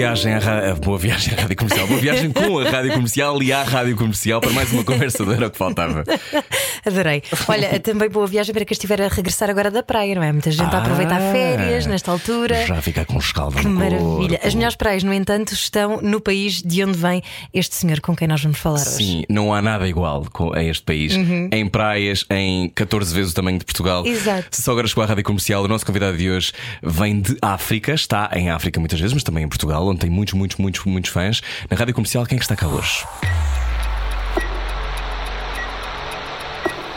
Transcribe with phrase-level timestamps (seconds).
[0.00, 0.74] viagem à ra...
[0.76, 4.40] boa viagem à rádio comercial, boa viagem com a rádio comercial e à rádio comercial
[4.40, 6.04] para mais uma conversa era o que faltava.
[6.86, 7.22] Adorei.
[7.46, 10.32] Olha, também boa viagem para quem estiver a regressar agora da praia, não é?
[10.32, 12.64] Muita gente a aproveitar Ah, férias nesta altura.
[12.66, 13.98] Já fica com escalda Que maravilha.
[14.38, 14.46] corpo.
[14.46, 17.22] As melhores praias, no entanto, estão no país de onde vem
[17.52, 18.90] este senhor com quem nós vamos falar hoje.
[19.04, 21.12] Sim, não há nada igual a este país.
[21.52, 24.02] Em praias, em 14 vezes o tamanho de Portugal.
[24.02, 24.08] Uhum.
[24.08, 24.46] Exato.
[24.50, 27.92] Se só agora chegou à rádio comercial, o nosso convidado de hoje vem de África,
[27.92, 31.10] está em África muitas vezes, mas também em Portugal, onde tem muitos, muitos, muitos, muitos
[31.10, 31.40] fãs.
[31.70, 33.04] Na rádio comercial, quem é que está cá hoje?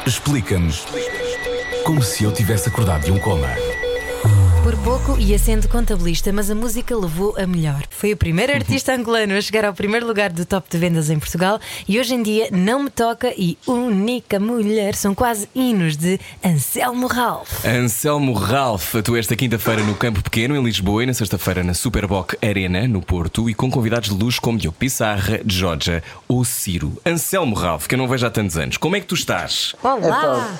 [0.05, 0.85] Explica-nos
[1.85, 3.47] como se eu tivesse acordado de um coma.
[4.63, 7.83] Por pouco ia sendo contabilista, mas a música levou a melhor.
[7.89, 11.19] Foi o primeiro artista angolano a chegar ao primeiro lugar do top de vendas em
[11.19, 16.17] Portugal e hoje em dia Não Me Toca e Única Mulher são quase hinos de
[16.41, 17.65] Anselmo Ralph.
[17.65, 22.33] Anselmo Ralph atuou esta quinta-feira no Campo Pequeno, em Lisboa, e na sexta-feira na Superboc
[22.41, 26.93] Arena, no Porto, e com convidados de luxo como Diogo Pissarra, Georgia ou Ciro.
[27.05, 29.75] Anselmo Ralph, que eu não vejo há tantos anos, como é que tu estás?
[29.83, 29.97] Olá!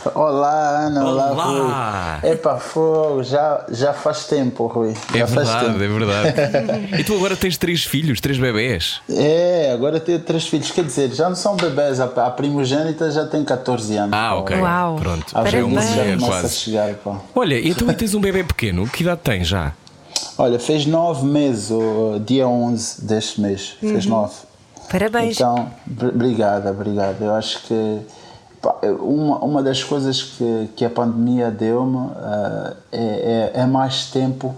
[0.01, 2.19] Epá, olá, Ana, olá, Olá.
[2.21, 2.31] Rui.
[2.31, 4.93] Epá, fogo, já, já faz tempo, Rui.
[5.13, 5.83] É Já faz verdade, tempo.
[5.83, 6.95] é verdade.
[6.99, 8.99] e tu agora tens três filhos, três bebés.
[9.09, 10.71] É, agora tenho três filhos.
[10.71, 11.99] Quer dizer, já não são bebés.
[11.99, 14.13] A, a primogênita já tem 14 anos.
[14.13, 14.57] Ah, ok.
[14.57, 14.95] Uau.
[14.95, 15.25] Pronto.
[15.35, 15.73] A é Parabéns.
[15.73, 17.17] já mulher começa a chegar, pá.
[17.35, 19.73] Olha, e tu tens um bebê pequeno, que idade tens já?
[20.37, 23.75] Olha, fez nove meses, o dia 11 deste mês.
[23.79, 24.33] Fez nove.
[24.91, 25.35] Parabéns!
[25.37, 27.17] Então, br- obrigada, obrigada.
[27.23, 27.99] Eu acho que
[29.01, 34.53] uma, uma das coisas que, que a pandemia deu-me ah, é, é, é mais tempo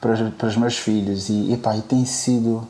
[0.00, 2.66] para, os- para os meus filhos e, epá, e tem sido.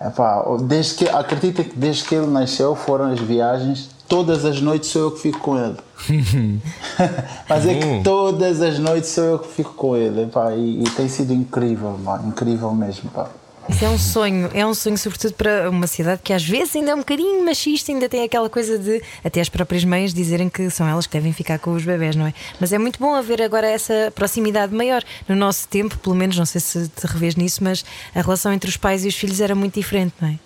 [0.00, 4.90] epá, desde que, acredita que desde que ele nasceu foram as viagens, todas as noites
[4.90, 5.76] sou eu que fico com ele.
[7.48, 10.84] Mas é que todas as noites sou eu que fico com ele epá, e, e
[10.90, 13.10] tem sido incrível, pá, incrível mesmo.
[13.10, 13.28] Pá.
[13.68, 16.90] Isso é um sonho, é um sonho, sobretudo para uma cidade que às vezes ainda
[16.90, 20.68] é um bocadinho machista, ainda tem aquela coisa de até as próprias mães dizerem que
[20.68, 22.34] são elas que devem ficar com os bebés, não é?
[22.60, 25.02] Mas é muito bom haver agora essa proximidade maior.
[25.26, 28.68] No nosso tempo, pelo menos, não sei se te revês nisso, mas a relação entre
[28.68, 30.38] os pais e os filhos era muito diferente, não é?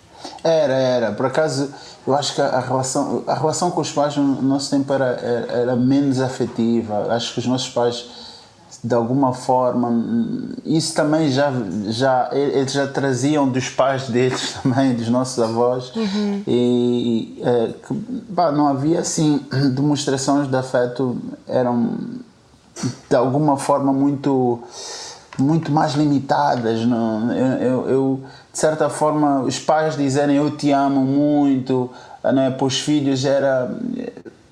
[0.43, 1.11] Era, era.
[1.11, 1.73] Por acaso,
[2.07, 5.51] eu acho que a relação, a relação com os pais no nosso tempo era, era,
[5.51, 7.13] era menos afetiva.
[7.13, 8.05] Acho que os nossos pais,
[8.81, 11.51] de alguma forma, isso também já,
[11.87, 15.91] já eles já traziam dos pais deles também, dos nossos avós.
[16.47, 17.93] E eh, que,
[18.33, 19.41] pá, não havia assim
[19.75, 21.97] demonstrações de afeto, eram
[23.09, 24.59] de alguma forma muito
[25.37, 27.31] muito mais limitadas não?
[27.33, 31.89] Eu, eu, eu, de certa forma os pais dizerem eu te amo muito
[32.23, 32.49] não é?
[32.51, 33.69] Para os filhos era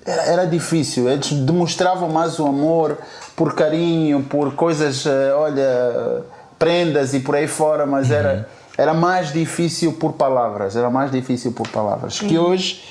[0.08, 1.08] era, difícil.
[1.08, 2.98] Eles demonstravam mais o amor
[3.36, 6.24] por carinho por coisas eh, olha
[6.58, 11.52] prendas e por aí fora mas era era mais difícil por palavras era mais difícil
[11.52, 12.18] por palavras.
[12.18, 12.82] Que hoje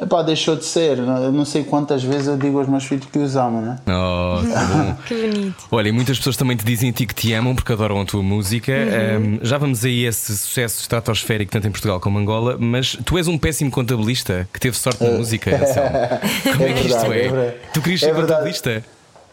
[0.00, 3.18] epá, deixou de ser eu não sei quantas vezes eu digo aos meus filhos que
[3.18, 4.96] os amo né Oh, que bom.
[5.06, 5.64] Que bonito.
[5.70, 8.04] Olha, e muitas pessoas também te dizem a ti que te amam porque adoram a
[8.04, 8.72] tua música.
[8.72, 9.38] Uhum.
[9.38, 12.96] Um, já vamos aí a esse sucesso estratosférico tanto em Portugal como em Angola, mas
[13.04, 15.54] tu és um péssimo contabilista que teve sorte na música.
[15.54, 15.90] Anselmo.
[16.52, 17.46] Como é, que isto verdade, é?
[17.46, 18.32] é tu querias É ser verdade.
[18.32, 18.84] contabilista?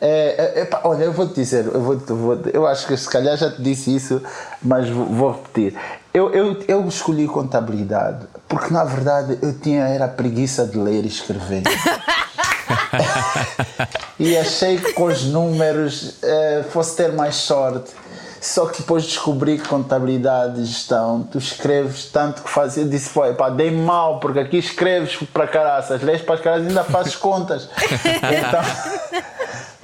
[0.03, 2.97] É, é, epá, olha, eu vou te dizer, eu, vou, eu, vou, eu acho que
[2.97, 4.21] se calhar já te disse isso,
[4.61, 5.75] mas vou, vou repetir.
[6.13, 11.07] Eu, eu, eu escolhi contabilidade porque na verdade eu tinha era preguiça de ler e
[11.07, 11.63] escrever.
[14.19, 17.93] e achei que com os números eh, fosse ter mais sorte.
[18.41, 23.21] Só que depois descobri que contabilidade e gestão, tu escreves tanto que fazia, disse, pô,
[23.35, 27.15] pá, dei mal, porque aqui escreves para caraças, lês para as caraças e ainda fazes
[27.15, 27.69] contas.
[27.77, 28.61] então,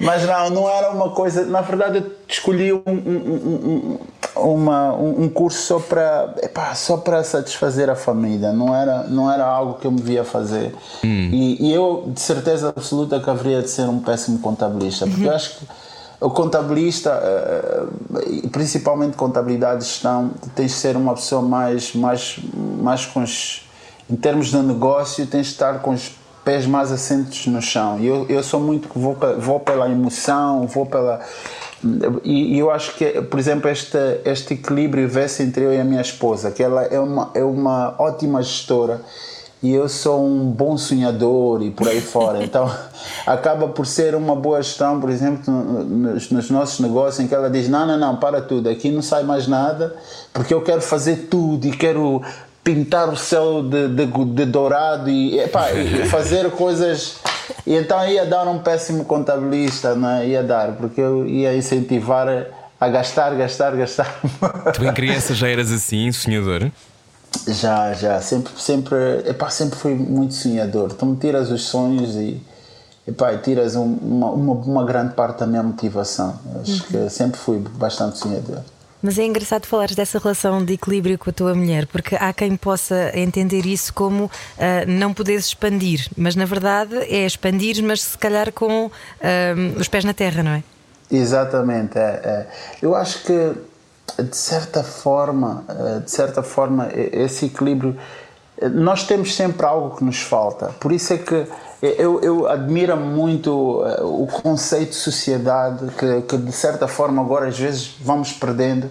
[0.00, 1.44] mas não, não era uma coisa.
[1.44, 4.00] Na verdade, eu escolhi um, um, um, um,
[4.38, 6.34] uma, um um curso só para,
[6.74, 8.52] só para satisfazer a família.
[8.52, 10.74] Não era, não era algo que eu me via fazer.
[11.32, 15.34] E, e eu, de certeza absoluta, que haveria de ser um péssimo contabilista, porque eu
[15.34, 15.66] acho que
[16.20, 17.84] o contabilista, eh,
[18.26, 23.62] e principalmente contabilidade gestão, tens de ser uma pessoa mais, mais, mais com os,
[24.10, 26.12] em termos de negócio, tens de estar com os
[26.44, 28.00] pés mais assentos no chão.
[28.00, 31.20] E eu, eu sou muito que vou, vou pela emoção, vou pela.
[32.24, 35.84] E, e eu acho que, por exemplo, este, este equilíbrio vê-se entre eu e a
[35.84, 39.00] minha esposa, que ela é uma, é uma ótima gestora
[39.62, 42.42] e eu sou um bom sonhador e por aí fora.
[42.48, 42.70] Então
[43.26, 47.50] acaba por ser uma boa gestão, por exemplo, nos, nos, nossos negócios, em que ela
[47.50, 49.94] diz: não, não, não, para tudo, aqui não sai mais nada,
[50.32, 52.22] porque eu quero fazer tudo e quero
[52.62, 57.16] pintar o céu de, de, de dourado e, epá, e fazer coisas.
[57.66, 60.26] E então ia dar um péssimo contabilista, não é?
[60.26, 62.28] ia dar, porque eu ia incentivar
[62.80, 64.20] a gastar, gastar, gastar.
[64.74, 66.70] Tu em criança já eras assim, sonhador?
[67.46, 68.96] Já, já, sempre, sempre,
[69.26, 70.92] epá, sempre fui muito sonhador.
[70.92, 72.40] Tu me tiras os sonhos e
[73.06, 76.38] epá, tiras um, uma, uma, uma, grande parte da minha motivação.
[76.60, 77.06] Acho uhum.
[77.06, 78.62] que sempre fui bastante sonhador.
[79.02, 82.56] Mas é engraçado falares dessa relação de equilíbrio com a tua mulher, porque há quem
[82.56, 84.30] possa entender isso como uh,
[84.88, 88.90] não poderes expandir, mas na verdade é expandir, mas se calhar com uh,
[89.78, 90.64] os pés na terra, não é?
[91.10, 91.96] Exatamente.
[91.96, 92.46] É, é.
[92.82, 93.52] Eu acho que
[94.22, 97.96] de certa forma, uh, de certa forma, esse equilíbrio,
[98.72, 100.74] nós temos sempre algo que nos falta.
[100.80, 101.46] Por isso é que
[101.80, 103.52] eu, eu admiro muito
[104.02, 108.90] o conceito de sociedade que, que, de certa forma, agora às vezes vamos perdendo.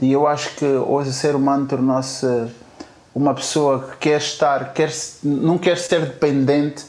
[0.00, 2.26] E eu acho que hoje o ser humano tornou-se
[3.14, 4.90] uma pessoa que quer estar, quer,
[5.22, 6.84] não quer ser dependente,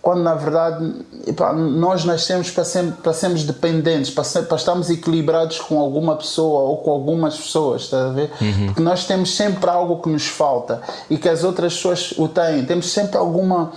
[0.00, 4.88] quando na verdade epa, nós nascemos para, sempre, para sermos dependentes, para, ser, para estarmos
[4.88, 8.30] equilibrados com alguma pessoa ou com algumas pessoas, está a ver?
[8.40, 8.66] Uhum.
[8.66, 10.80] Porque nós temos sempre algo que nos falta
[11.10, 13.72] e que as outras pessoas o têm, temos sempre alguma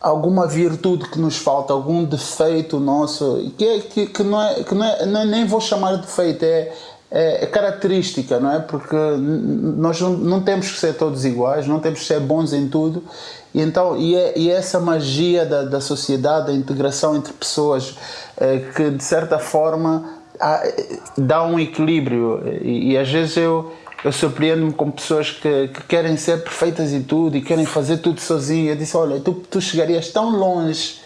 [0.00, 4.74] alguma virtude que nos falta, algum defeito nosso, que, é, que, que, não, é, que
[4.74, 6.72] não, é, não é, nem vou chamar de defeito, é,
[7.10, 8.58] é, é, característica, não é?
[8.58, 12.68] Porque nós não, não, temos que ser todos iguais, não temos que ser bons em
[12.68, 13.02] tudo.
[13.54, 17.96] E, então, e, é, e é essa magia da, da sociedade, da integração entre pessoas,
[18.36, 20.04] é, que de certa forma
[20.40, 20.62] há,
[21.16, 22.42] dá um equilíbrio.
[22.62, 23.72] E, e às vezes eu
[24.04, 28.20] eu surpreendo-me com pessoas que, que, querem ser perfeitas em tudo e querem fazer tudo
[28.20, 28.70] sozinho.
[28.70, 31.00] Eu disse: Olha, tu, tu chegarias tão longe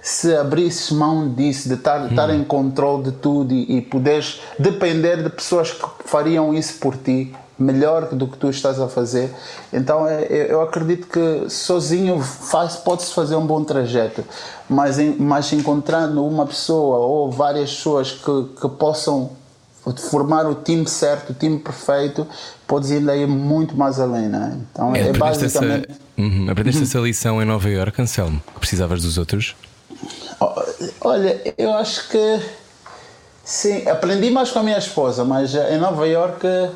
[0.00, 2.34] se abrisses mão disso, de estar, hum.
[2.34, 7.34] em controle de tudo e, e poderes depender de pessoas que fariam isso por ti
[7.58, 9.32] melhor do que tu estás a fazer.
[9.72, 14.22] Então é, eu acredito que sozinho faz, pode-se fazer um bom trajeto,
[14.68, 19.30] mas, mas encontrando uma pessoa ou várias pessoas que, que possam
[19.94, 22.26] formar o time certo, o time perfeito,
[22.66, 24.56] podes ir muito mais além, não é?
[24.72, 25.88] Então é, é basicamente.
[25.90, 28.42] Essa, uhum, aprendeste essa lição em Nova Iorque, Anselmo?
[28.58, 29.54] Precisavas dos outros?
[31.00, 32.40] Olha, eu acho que
[33.44, 36.70] sim, aprendi mais com a minha esposa, mas em Nova Iorque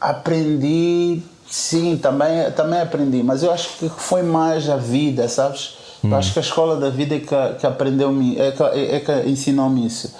[0.00, 5.76] aprendi, sim, também, também aprendi, mas eu acho que foi mais a vida, sabes?
[6.02, 6.10] Hum.
[6.10, 9.28] Eu acho que a escola da vida é que, que aprendeu-me, é que, é que
[9.28, 10.14] ensinou-me isso.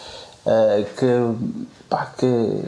[0.45, 1.06] É, que
[1.91, 2.63] pá, que,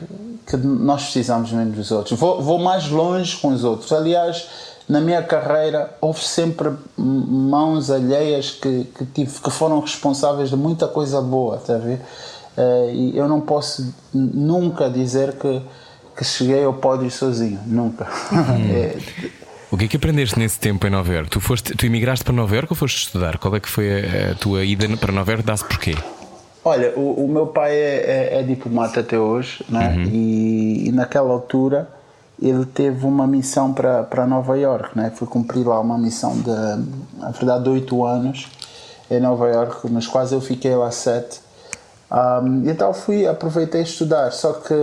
[0.46, 2.18] que nós precisamos mesmo dos outros.
[2.18, 3.92] Vou, vou mais longe com os outros.
[3.92, 4.46] Aliás,
[4.88, 10.88] na minha carreira houve sempre mãos alheias que, que, tive, que foram responsáveis de muita
[10.88, 12.00] coisa boa, está a ver?
[12.56, 15.62] Uh, e eu não posso nunca dizer que,
[16.14, 18.06] que cheguei ao pódio sozinho, nunca.
[18.30, 18.68] Hum.
[18.74, 18.98] é,
[19.70, 21.30] o que é que aprendeste nesse tempo em Nova Iorque?
[21.30, 23.38] Tu, foste, tu emigraste para Nova Iorque ou foste estudar?
[23.38, 25.46] Qual é que foi a, a tua ida para Nova Iorque?
[25.46, 25.94] Dá-se porquê?
[26.64, 29.94] Olha, o, o meu pai é, é, é, diplomata até hoje, né?
[29.96, 30.04] Uhum.
[30.04, 31.88] E, e, naquela altura
[32.40, 35.12] ele teve uma missão para, para Nova York, né?
[35.14, 38.48] Foi cumprir lá uma missão de, na verdade, de oito anos
[39.10, 41.40] em Nova York, nos quais eu fiquei lá sete.
[42.10, 44.74] Um, então fui, aproveitei estudar, só que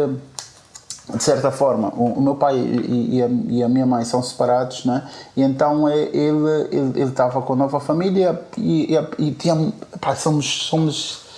[1.15, 4.21] de certa forma, o, o meu pai e, e, a, e, a, minha mãe são
[4.21, 5.09] separados, né?
[5.35, 9.55] E então é, ele ele estava com a nova família e, e, e tinha,
[9.99, 11.28] pá, somos somos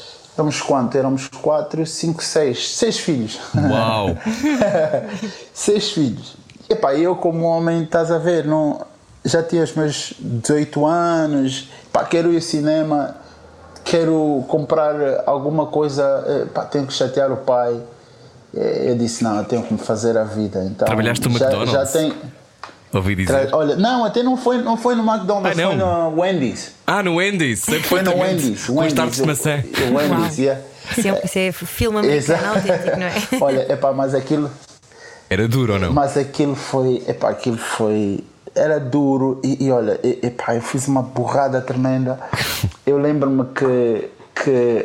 [0.41, 0.97] Éramos quanto?
[0.97, 2.75] Éramos quatro, cinco, seis.
[2.75, 3.39] Seis filhos.
[3.55, 4.17] Uau!
[5.53, 6.35] seis filhos.
[6.67, 8.81] E pá, eu como homem, estás a ver, não,
[9.23, 13.17] já tinha os meus 18 anos, pá, quero ir ao cinema,
[13.83, 14.95] quero comprar
[15.27, 17.79] alguma coisa, eh, pá, tenho que chatear o pai.
[18.55, 20.63] Eh, eu disse, não, eu tenho que me fazer a vida.
[20.63, 21.73] Então, Trabalhaste no já, McDonald's?
[21.73, 22.13] Já tem,
[22.93, 23.49] Ouvi dizer.
[23.53, 26.71] Olha, não, até não foi, não foi no McDonald's, ah, foi no Wendy's.
[26.85, 27.65] Ah, no Wendy's.
[27.83, 28.65] Foi no Wendy's.
[28.65, 29.63] Com Wendy's, tartes de maçã.
[29.89, 30.61] O Wendy's, yeah.
[30.97, 33.13] Isso é, isso é filme americano autêntico, não é?
[33.41, 34.51] Olha, epá, mas aquilo.
[35.29, 35.93] Era duro ou não?
[35.93, 37.01] Mas aquilo foi.
[37.07, 38.23] Epá, aquilo foi.
[38.53, 42.19] Era duro e, e olha, epá, eu fiz uma burrada tremenda.
[42.85, 44.09] Eu lembro-me que.
[44.35, 44.83] que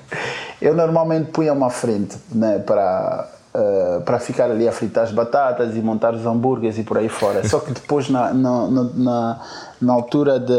[0.62, 5.76] eu normalmente punha uma frente né, para Uh, para ficar ali a fritar as batatas
[5.76, 7.46] e montar os hambúrgueres e por aí fora.
[7.46, 9.40] Só que depois, na, na, na,
[9.78, 10.54] na altura de,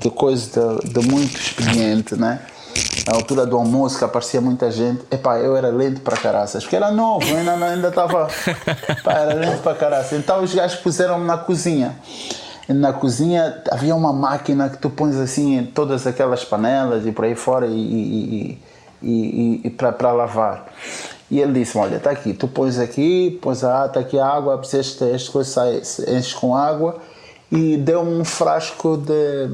[0.00, 2.40] de coisa de, de, muito expediente, né?
[3.06, 6.76] na altura do almoço, que aparecia muita gente, epá, eu era lento para caraças, porque
[6.76, 8.28] era novo, ainda ainda estava.
[9.06, 10.18] era lento para caraças.
[10.18, 11.96] Então os gajos puseram-me na cozinha.
[12.68, 17.24] na cozinha havia uma máquina que tu pões assim em todas aquelas panelas e por
[17.24, 18.58] aí fora e, e,
[19.02, 20.66] e, e, e para lavar.
[21.30, 24.60] E ele disse: Olha, está aqui, tu pões aqui, pões a está aqui a água,
[24.62, 25.76] este, este coisa sai,
[26.16, 26.98] enches com água
[27.50, 29.50] e deu um frasco de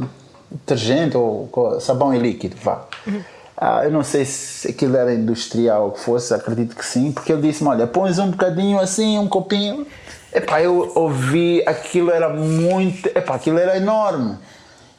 [0.50, 1.48] detergente ou
[1.80, 2.84] sabão em líquido, vá.
[3.06, 3.22] Uhum.
[3.56, 7.32] Ah, eu não sei se aquilo era industrial ou que fosse, acredito que sim, porque
[7.32, 9.86] ele disse-me: Olha, pões um bocadinho assim, um copinho.
[10.32, 13.06] Epá, eu ouvi, aquilo era muito.
[13.08, 14.36] Epá, aquilo era enorme.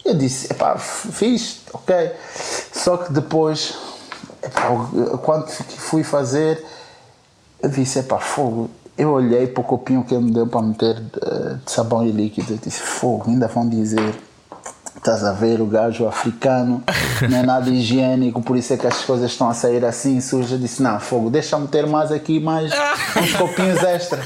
[0.05, 2.11] Eu disse: Epá, fiz, ok.
[2.71, 3.75] Só que depois,
[5.21, 6.63] quando fui fazer,
[7.61, 8.69] eu disse: Epá, fogo.
[8.95, 12.11] Eu olhei para o copinho que ele me deu para meter de, de sabão e
[12.11, 12.53] líquido.
[12.53, 14.13] Eu disse: Fogo, ainda vão dizer
[15.03, 16.81] Estás a ver o gajo africano,
[17.29, 20.57] não é nada higiênico, por isso é que as coisas estão a sair assim sujas.
[20.57, 22.71] Disse: Não, fogo, deixa-me ter mais aqui, mais
[23.21, 24.25] uns copinhos extra.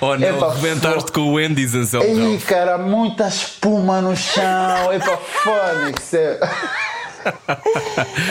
[0.00, 2.06] Oh não, Epa, arrebentaste com o Wendy's, Anselmo.
[2.06, 4.92] Ei, cara, muita espuma no chão.
[4.92, 6.12] Epa, Fónix.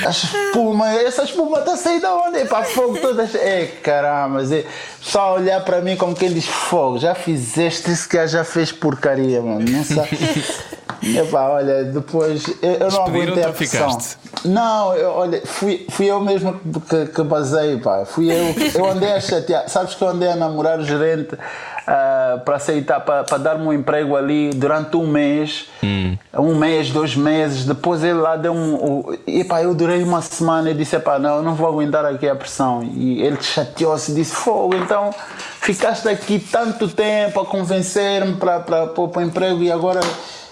[0.05, 2.45] A espuma, essa espuma está saindo da onde?
[2.45, 3.33] Para fogo todas.
[3.35, 4.65] É caramba, é,
[4.99, 6.97] só olhar para mim como quem diz fogo.
[6.97, 9.65] Já fizeste isso que já fez porcaria, mano.
[9.69, 10.09] Não sabe.
[11.03, 13.97] Epá, olha, depois eu, eu não aguentei a pressão.
[14.45, 18.05] Não, eu, olha, fui, fui eu mesmo que, que basei, pá.
[18.05, 19.67] Fui eu, eu andei a chatear.
[19.67, 21.35] Sabes que eu andei a namorar o gerente
[21.81, 26.17] uh, para aceitar, para, para dar-me um emprego ali durante um mês, hum.
[26.37, 27.65] um mês, dois meses.
[27.65, 29.15] Depois ele lá deu um.
[29.25, 32.27] E pá, eu durei uma semana e disse: pá, não, eu não vou aguentar aqui
[32.27, 32.83] a pressão.
[32.83, 35.11] E ele chateou-se e disse: fogo, então
[35.59, 40.01] ficaste aqui tanto tempo a convencer-me para, para, para, para o emprego e agora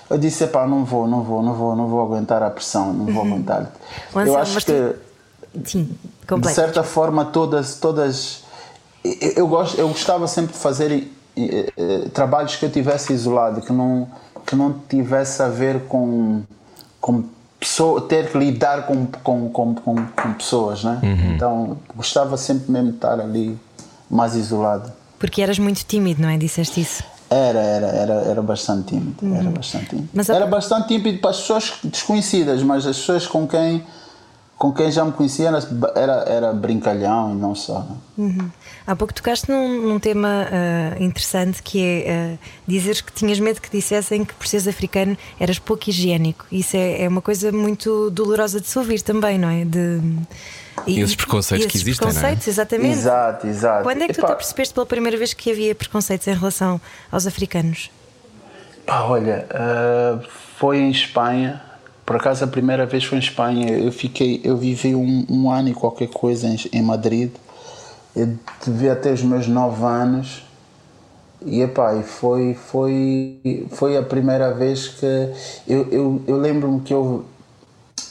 [0.09, 3.05] eu disse, pá, não vou, não vou, não vou, não vou aguentar a pressão, não
[3.05, 3.33] vou uhum.
[3.33, 3.71] aguentar.
[4.15, 4.95] eu acho que
[5.65, 5.97] Sim,
[6.39, 8.43] de certa forma todas, todas
[9.03, 11.11] eu, eu, gosto, eu gostava sempre de fazer
[12.13, 14.07] trabalhos que eu tivesse isolado, que não
[14.45, 16.41] que não tivesse a ver com
[16.99, 17.23] com
[17.59, 20.99] pessoa, ter que lidar com, com, com, com, com pessoas, né?
[21.03, 21.35] Uhum.
[21.35, 23.57] Então gostava sempre mesmo de estar ali
[24.09, 24.91] mais isolado.
[25.19, 26.37] Porque eras muito tímido, não é?
[26.37, 27.03] Disseste isso?
[27.29, 29.15] Era, era, era, era bastante tímido.
[29.21, 29.35] Uhum.
[29.35, 30.09] Era bastante tímido.
[30.13, 33.83] Mas era bastante tímido para as pessoas desconhecidas, mas as pessoas com quem
[34.59, 35.59] com quem já me conhecia era,
[35.95, 37.87] era, era brincalhão e não só.
[38.17, 38.51] Uhum.
[38.85, 43.61] Há pouco tocaste num, num tema uh, interessante que é uh, dizeres que tinhas medo
[43.61, 46.45] que dissessem que por seres africano eras pouco higiênico.
[46.51, 49.63] Isso é, é uma coisa muito dolorosa de se ouvir também, não é?
[49.63, 50.01] De,
[50.85, 52.53] e, esses preconceitos e esses que existem, preconceitos, não é?
[52.53, 52.97] exatamente.
[52.99, 53.83] Exato, exato.
[53.83, 57.25] Quando é que tu te percebeste pela primeira vez que havia preconceitos em relação aos
[57.25, 57.89] africanos?
[58.85, 61.68] Pá, olha, uh, foi em Espanha.
[62.09, 63.69] Por acaso a primeira vez foi em Espanha.
[63.69, 67.29] Eu fiquei, eu vivi um, um ano e qualquer coisa em, em Madrid.
[68.15, 68.33] Eu
[68.65, 70.43] devia ter os meus nove anos.
[71.45, 75.05] E epá, foi, foi, foi a primeira vez que
[75.67, 77.25] eu, eu, eu lembro-me que eu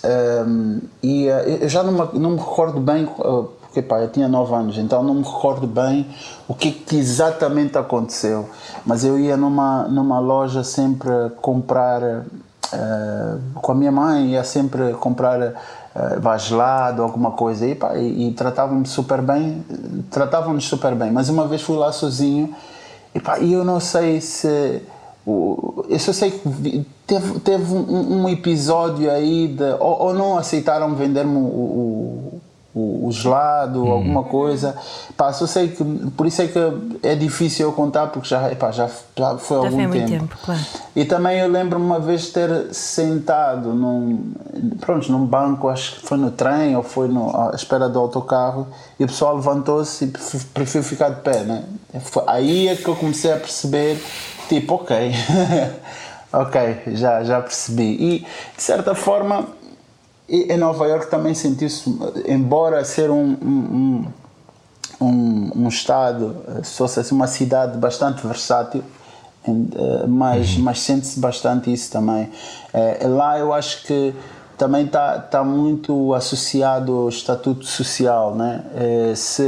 [0.04, 4.54] um, e eu já não me, não me recordo bem, porque pá, eu tinha 9
[4.54, 6.06] anos, então não me recordo bem
[6.46, 8.48] o que, que, exatamente aconteceu.
[8.86, 11.10] Mas eu ia numa, numa loja sempre
[11.42, 12.24] comprar,
[12.72, 18.32] uh, com a minha mãe, ia sempre comprar uh, gelado, alguma coisa, e, e, e
[18.32, 19.64] tratavam-me super bem,
[20.10, 21.10] tratavam-nos super bem.
[21.10, 22.54] Mas uma vez fui lá sozinho,
[23.14, 24.82] e, pá, eu não sei se
[25.26, 29.72] eu só sei que teve, teve um, um episódio aí de.
[29.78, 32.40] Ou, ou não aceitaram vender-me o, o,
[32.74, 33.90] o, o gelado, hum.
[33.90, 34.76] alguma coisa.
[35.16, 35.84] Pá, só sei que.
[36.16, 36.58] Por isso é que
[37.02, 40.10] é difícil eu contar, porque já, pá, já, já foi já algum foi tempo.
[40.10, 40.60] tempo claro.
[40.94, 44.32] E também eu lembro-me uma vez de ter sentado num.
[44.80, 48.66] Pronto, num banco, acho que foi no trem ou foi no, à espera do autocarro,
[48.98, 50.08] e o pessoal levantou-se e
[50.52, 51.64] preferiu ficar de pé, né?
[52.00, 53.98] Foi aí é que eu comecei a perceber
[54.48, 55.12] Tipo, ok,
[56.32, 57.96] ok, já, já percebi.
[58.00, 59.46] E de certa forma,
[60.28, 61.88] em Nova York também senti-se,
[62.26, 64.04] embora ser um, um,
[65.00, 68.82] um, um estado, fosse assim, uma cidade bastante versátil,
[69.46, 70.64] eh, mas, uhum.
[70.64, 72.28] mas sente-se bastante isso também.
[72.74, 74.14] É, lá eu acho que
[74.58, 78.64] também está tá muito associado ao estatuto social, né?
[78.74, 79.42] É, se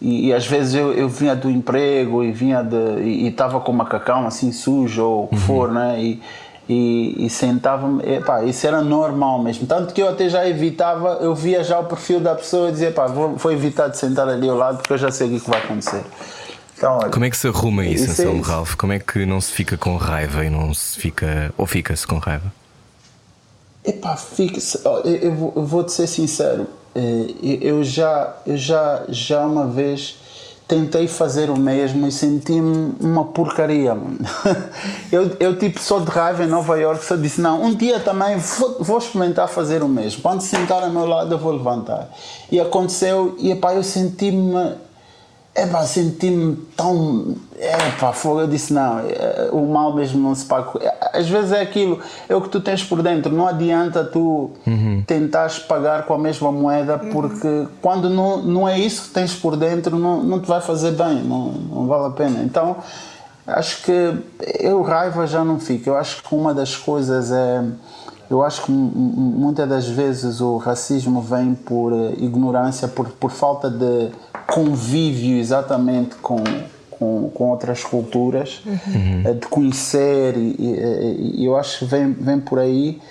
[0.00, 3.70] e, e, às vezes eu, eu vinha do emprego e vinha de, e estava com
[3.70, 5.40] o macacão assim sujo ou o que uhum.
[5.42, 6.02] for, né?
[6.02, 6.22] E,
[6.70, 8.00] e, e sentava-me,
[8.46, 9.66] isso era normal mesmo.
[9.66, 12.92] Tanto que eu até já evitava, eu via já o perfil da pessoa e dizia,
[12.92, 15.50] pá, vou, vou evitar de sentar ali ao lado porque eu já sei o que
[15.50, 16.04] vai acontecer.
[16.78, 18.76] Então, olha, Como é que se arruma isso, isso Anselmo é Ralph?
[18.76, 22.18] Como é que não se fica com raiva e não se fica, ou fica-se com
[22.18, 22.52] raiva?
[23.84, 25.02] Epá, fica-se, eu,
[25.56, 30.18] eu vou te ser sincero, eh, eu já, eu já, já uma vez
[30.70, 33.96] tentei fazer o mesmo e senti-me uma porcaria.
[35.10, 38.36] Eu, eu, tipo, sou de raiva em Nova York, só disse: não, um dia também
[38.36, 40.22] vou, vou experimentar fazer o mesmo.
[40.22, 42.08] Quando sentar ao meu lado, eu vou levantar.
[42.50, 44.76] E aconteceu, e pá, eu senti-me
[45.60, 47.36] é pá, senti-me tão.
[47.58, 48.40] É pá, fogo.
[48.40, 50.70] Eu disse: não, é, o mal mesmo não se paga.
[51.12, 53.32] Às vezes é aquilo, é o que tu tens por dentro.
[53.32, 55.02] Não adianta tu uhum.
[55.06, 57.68] tentares pagar com a mesma moeda, porque uhum.
[57.82, 61.22] quando não, não é isso que tens por dentro, não, não te vai fazer bem,
[61.22, 62.42] não, não vale a pena.
[62.42, 62.76] Então,
[63.46, 64.18] acho que
[64.60, 65.90] eu, raiva já não fico.
[65.90, 67.62] Eu acho que uma das coisas é.
[68.30, 73.68] Eu acho que muitas das vezes o racismo vem por eh, ignorância, por, por falta
[73.68, 74.10] de
[74.46, 76.36] convívio exatamente com,
[76.88, 79.34] com, com outras culturas, uhum.
[79.34, 83.02] de conhecer, e, e, eu acho que vem, vem por aí.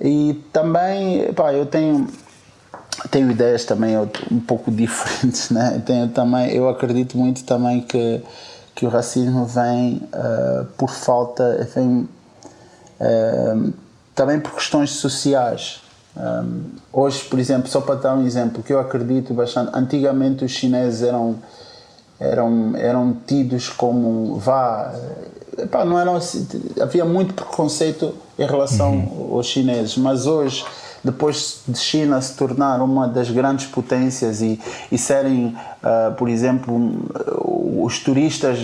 [0.00, 2.06] E também, pá, eu tenho
[3.10, 3.94] tenho ideias também
[4.30, 5.82] um pouco diferentes, né?
[5.84, 8.22] Tenho também, eu acredito muito também que
[8.74, 12.08] que o racismo vem uh, por falta, vem
[13.00, 13.72] uh,
[14.14, 15.80] também por questões sociais.
[16.16, 20.50] Um, hoje, por exemplo, só para dar um exemplo que eu acredito bastante, antigamente os
[20.50, 21.36] chineses eram
[22.20, 24.94] eram eram tidos como vá,
[25.58, 26.46] epá, não eram assim,
[26.80, 29.36] havia muito preconceito em relação uhum.
[29.36, 30.64] aos chineses, mas hoje
[31.02, 37.10] depois de China se tornar uma das grandes potências e, e serem, uh, por exemplo,
[37.82, 38.58] os turistas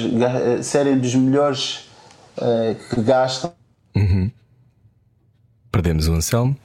[0.62, 1.88] serem dos melhores
[2.36, 3.52] uh, que gastam.
[3.96, 4.30] Uhum.
[5.78, 6.56] Perdemos o Anselmo.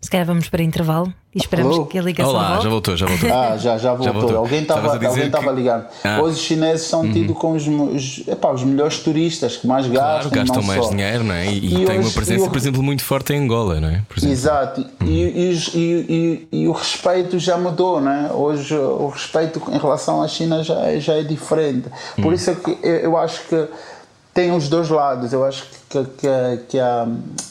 [0.00, 2.64] Se calhar vamos para intervalo e esperamos que a ligação Olá, volte.
[2.64, 3.32] já voltou, já voltou.
[3.32, 4.04] Ah, já, já voltou.
[4.04, 4.36] Já voltou.
[4.36, 5.50] Alguém estava que...
[5.54, 5.86] ligando.
[6.02, 6.20] Ah.
[6.20, 7.12] Hoje os chineses são uhum.
[7.12, 10.30] tidos como os, os, epá, os melhores turistas que mais gastam.
[10.30, 10.90] Claro, gastam mais só.
[10.90, 11.46] dinheiro, não é?
[11.46, 12.50] E, e, e têm uma presença, o...
[12.50, 14.02] por exemplo, muito forte em Angola, não é?
[14.24, 14.80] Exato.
[15.00, 15.06] Uhum.
[15.06, 18.32] E, e, o respeito já mudou, não é?
[18.32, 21.88] Hoje o respeito em relação à China já, já é diferente.
[22.16, 22.32] Por uhum.
[22.32, 23.68] isso é que eu, eu acho que
[24.32, 25.32] tem os dois lados.
[25.32, 26.28] Eu acho que, que,
[26.68, 27.08] que, a,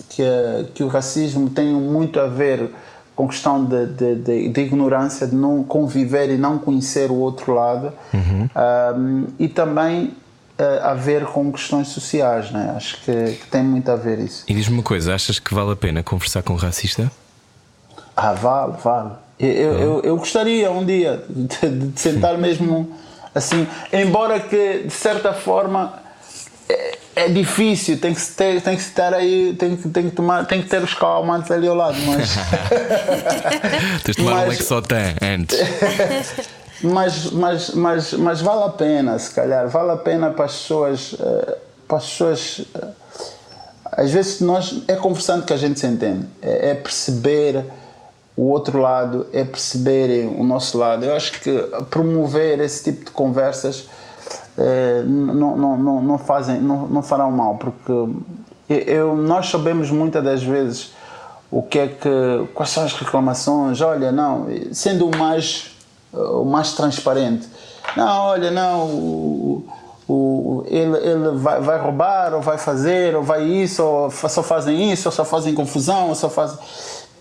[0.10, 2.70] que, a, que o racismo tem muito a ver
[3.16, 7.52] com questão de, de, de, de, ignorância, de não conviver e não conhecer o outro
[7.52, 8.48] lado, uhum.
[8.96, 10.14] um, e também
[10.60, 12.74] uh, a ver com questões sociais, né?
[12.78, 14.44] acho que, que, tem muito a ver isso.
[14.48, 17.12] E diz-me uma coisa: achas que vale a pena conversar com um racista?
[18.16, 19.12] Ah, vale, vale.
[19.40, 22.92] Eu, eu, eu, eu gostaria um dia de, de sentar mesmo
[23.34, 25.94] assim, embora que de certa forma
[26.70, 30.46] é, é, difícil, tem que ter, tem que estar aí, tem que, tem que tomar,
[30.46, 32.36] tem que ter os calmantes ali ao lado, mas.
[34.04, 35.60] Tens de tomar mas, um Lexotan antes.
[36.84, 41.16] mas, mas, mas, mas vale a pena, se calhar, vale a pena para as pessoas.
[41.20, 42.66] Eh, para as pessoas.
[42.76, 42.88] Eh,
[43.90, 47.64] às vezes nós é conversando que a gente se entende, é, é perceber
[48.36, 51.06] o outro lado, é perceberem o nosso lado.
[51.06, 51.52] Eu acho que
[51.90, 53.88] promover esse tipo de conversas
[54.58, 57.92] eh, não, não, não, não, fazem, não, não farão mal, porque
[58.68, 60.94] eu, nós sabemos muitas das vezes
[61.52, 65.76] o que é que, quais são as reclamações, olha, não, sendo o mais,
[66.12, 67.48] o mais transparente,
[67.96, 69.68] não, olha, não, o,
[70.08, 74.92] o, ele, ele vai, vai roubar, ou vai fazer, ou vai isso, ou só fazem
[74.92, 76.58] isso, ou só fazem confusão, ou só fazem.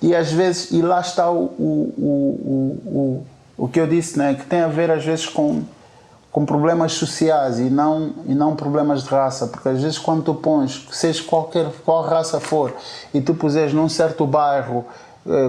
[0.01, 3.25] E às vezes, e lá está o, o, o,
[3.59, 5.63] o, o que eu disse, né, que tem a ver às vezes com
[6.37, 10.35] com problemas sociais e não, e não problemas de raça, porque às vezes quando tu
[10.35, 12.75] pões, seja qualquer qual raça for,
[13.15, 14.85] e tu puseres num certo bairro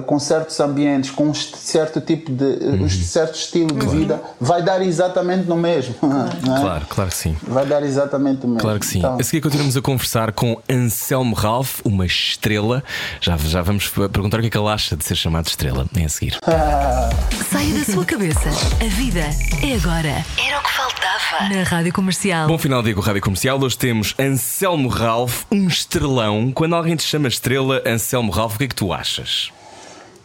[0.06, 2.84] com certos ambientes, com um certo tipo de uhum.
[2.84, 5.96] um certo estilo de vida, vai dar exatamente no mesmo.
[6.08, 6.58] Claro.
[6.58, 6.62] É?
[6.62, 7.38] claro, claro que sim.
[7.44, 8.62] Vai dar exatamente o mesmo.
[8.62, 9.00] Claro que sim.
[9.00, 9.18] Então...
[9.20, 12.84] A seguir continuamos a conversar com Anselmo Ralph, uma estrela.
[13.22, 15.86] Já, já vamos perguntar o que é que ele acha de ser chamado estrela.
[15.96, 16.38] É a seguir.
[17.52, 18.50] Saia da sua cabeça.
[18.82, 19.30] A vida
[19.62, 20.26] é agora.
[20.38, 21.54] Era o que faltava.
[21.54, 22.48] Na Rádio Comercial.
[22.48, 23.62] Bom final de dia com a Rádio Comercial.
[23.62, 26.52] Hoje temos Anselmo Ralph, um estrelão.
[26.52, 29.52] Quando alguém te chama estrela, Anselmo Ralph, o que é que tu achas?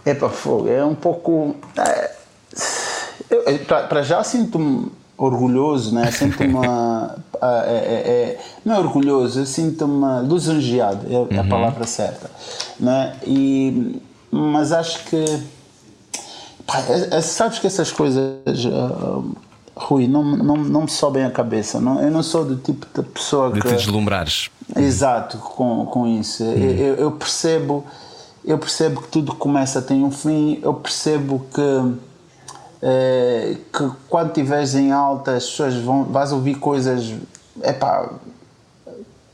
[0.04, 1.54] É para fogo, é um pouco.
[1.78, 2.10] É,
[3.88, 6.10] para já sinto-me orgulhoso, né?
[6.10, 6.58] sinto-me.
[7.40, 11.40] é, é, é, não é orgulhoso, eu sinto-me lisonjeado, é, uhum.
[11.40, 12.30] a palavra certa.
[12.78, 13.14] Né?
[13.24, 15.24] E, mas acho que.
[16.66, 18.64] Pá, é, é, sabes que essas coisas.
[18.64, 19.36] Uh,
[19.74, 21.80] Rui, não, não, não me sobem a cabeça.
[21.80, 23.68] Não, eu não sou do tipo de pessoa de que.
[23.68, 24.50] De te deslumbrares.
[24.76, 26.44] Exato, com, com isso.
[26.44, 26.56] Uhum.
[26.56, 27.84] Eu, eu percebo
[28.44, 31.94] eu percebo que tudo começa tem um fim, eu percebo que,
[32.82, 37.14] é, que quando estiveres em alta as pessoas vão, vais ouvir coisas
[37.62, 38.10] epá,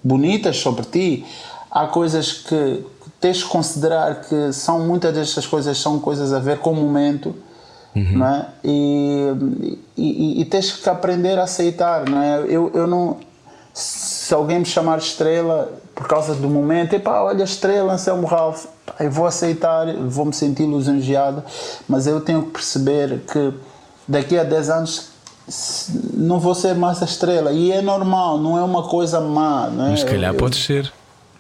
[0.03, 1.27] bonitas sobre ti,
[1.71, 6.39] há coisas que, que tens de considerar que são muitas destas coisas são coisas a
[6.39, 7.35] ver com o momento
[7.95, 8.47] não é?
[8.65, 9.35] E,
[9.97, 12.41] e, e, tens que aprender a aceitar, não é?
[12.49, 13.19] Eu, eu não.
[14.29, 18.67] Se alguém me chamar estrela por causa do momento, epá, olha, estrela, Anselmo Ralph,
[19.01, 21.43] eu vou aceitar, vou me sentir lisonjeado,
[21.89, 23.55] mas eu tenho que perceber que
[24.07, 25.09] daqui a 10 anos
[26.13, 27.53] não vou ser mais a estrela.
[27.53, 29.71] E é normal, não é uma coisa má.
[29.71, 29.91] Não é?
[29.93, 30.93] Mas se calhar eu, pode ser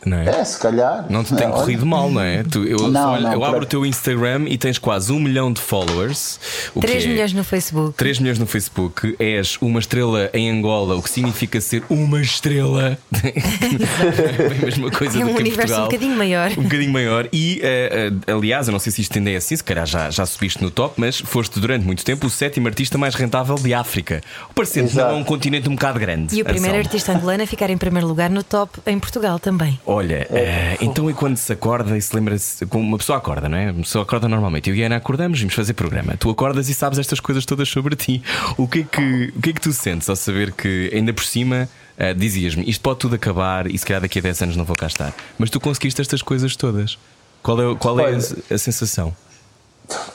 [0.06, 0.26] não é?
[0.40, 1.06] É, se calhar.
[1.11, 2.42] Não te tem corrido mal, não é?
[2.44, 5.52] Tu, eu Não, olha, não, eu abro o teu Instagram e tens quase um milhão
[5.52, 6.38] de followers.
[6.74, 7.94] O 3 que é- milhões no Facebook.
[7.96, 12.98] 3 milhões no Facebook, és uma estrela em Angola, o que significa ser uma estrela.
[13.12, 15.80] é a mesma coisa É do um que em universo Portugal.
[15.80, 16.50] um bocadinho maior.
[16.58, 17.28] Um bocadinho maior.
[17.32, 20.11] E, eh, eh, aliás, eu não sei se isto ainda é assim, se calhar já,
[20.11, 23.74] já subiste no top, mas foste durante muito tempo o sétimo artista mais rentável de
[23.74, 24.22] África.
[24.54, 26.34] Parecendo que não é um continente um bocado grande.
[26.37, 26.87] E o primeiro Anselmo.
[26.87, 29.78] artista angolano a ficar em primeiro lugar no top em Portugal também.
[29.90, 33.70] Olha, eh, então e quando se acorda e se lembra-se, uma pessoa acorda, não é?
[33.70, 34.68] Uma pessoa acorda normalmente.
[34.68, 36.14] Eu e a Ana acordamos, vimos fazer programa.
[36.14, 38.22] Tu acordas e sabes estas coisas todas sobre ti.
[38.59, 41.24] O que é que, o que, é que tu sentes ao saber que, ainda por
[41.24, 44.64] cima, eh, dizias-me isto pode tudo acabar e se calhar daqui a 10 anos não
[44.66, 45.14] vou cá estar.
[45.38, 46.98] Mas tu conseguiste estas coisas todas.
[47.42, 49.16] Qual é, qual é a, a sensação?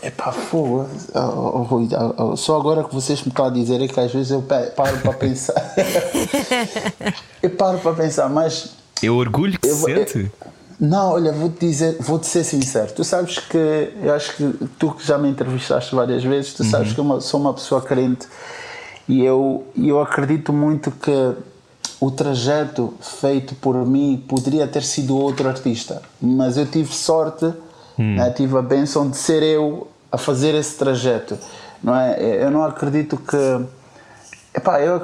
[0.03, 0.87] É pá, fogo.
[1.15, 4.29] Oh, oh, oh, Só agora que vocês me estão a dizer é que às vezes
[4.29, 5.73] eu paro para pensar.
[7.41, 8.82] eu paro para pensar, mas.
[9.01, 10.31] É o orgulho que Eu se sente?
[10.79, 12.91] Não, olha, vou-te dizer, vou-te ser sincero.
[12.93, 13.57] Tu sabes que
[14.01, 17.39] eu acho que tu que já me entrevistaste várias vezes, tu sabes que eu sou
[17.39, 18.27] uma pessoa crente
[19.07, 21.33] e eu, eu acredito muito que
[21.99, 27.53] o trajeto feito por mim poderia ter sido outro artista, mas eu tive sorte,
[27.97, 31.37] né, tive a benção de ser eu a fazer esse trajeto,
[31.81, 32.43] não é?
[32.43, 33.37] Eu não acredito que
[34.53, 35.01] Epá, eu,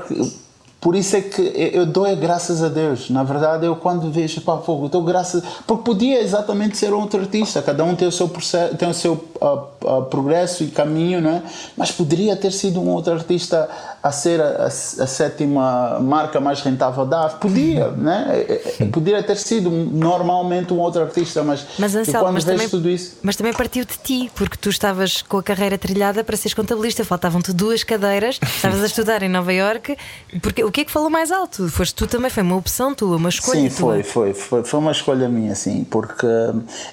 [0.81, 1.41] por isso é que
[1.73, 3.09] eu dou graças a Deus.
[3.09, 5.43] Na verdade, eu quando vejo, pá, fogo, dou graças.
[5.67, 9.17] Porque podia exatamente ser outro artista, cada um tem o seu, processo, tem o seu
[9.41, 11.43] ah, ah, progresso e caminho, não é?
[11.77, 13.69] Mas poderia ter sido um outro artista
[14.01, 14.69] a ser a, a- a
[15.07, 17.47] sétima marca mais rentável da África.
[17.47, 18.27] Podia, né?
[18.47, 22.55] É, é, Poderia ter sido normalmente um outro artista, mas, Mas Anselmo, quando mas vejo
[22.57, 23.17] também, tudo isso.
[23.21, 27.03] mas também partiu de ti, porque tu estavas com a carreira trilhada para seres contabilista,
[27.03, 29.97] faltavam-te duas cadeiras, estavas a estudar em Nova Iorque,
[30.41, 31.67] porque o que é que falou mais alto?
[31.69, 33.93] Foste tu também, foi uma opção tua, uma escolha Sim, tua.
[33.93, 36.27] foi, foi, foi, foi uma escolha minha, sim, porque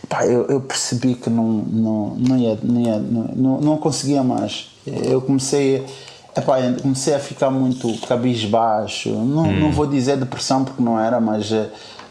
[0.09, 4.71] pá, eu, eu percebi que não, não, não, ia, não, ia, não, não conseguia mais.
[4.87, 5.85] Eu comecei,
[6.37, 11.51] epá, comecei a ficar muito cabisbaixo, não, não vou dizer depressão porque não era, mas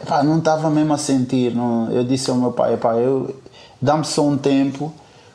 [0.02, 1.54] epá, não estava mesmo a sentir.
[1.54, 3.34] Não, eu disse ao meu pai, epá, eu,
[3.80, 4.92] dá-me só um tempo.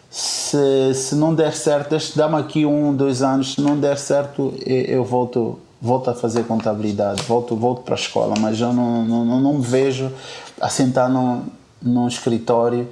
[0.10, 3.54] Se, se não der certo, dá-me aqui um, dois anos.
[3.54, 7.98] Se não der certo, eu, eu volto, volto a fazer contabilidade, volto, volto para a
[7.98, 8.34] escola.
[8.40, 10.12] Mas eu não, não, não, não me vejo
[10.60, 11.44] a sentar num,
[11.82, 12.88] num escritório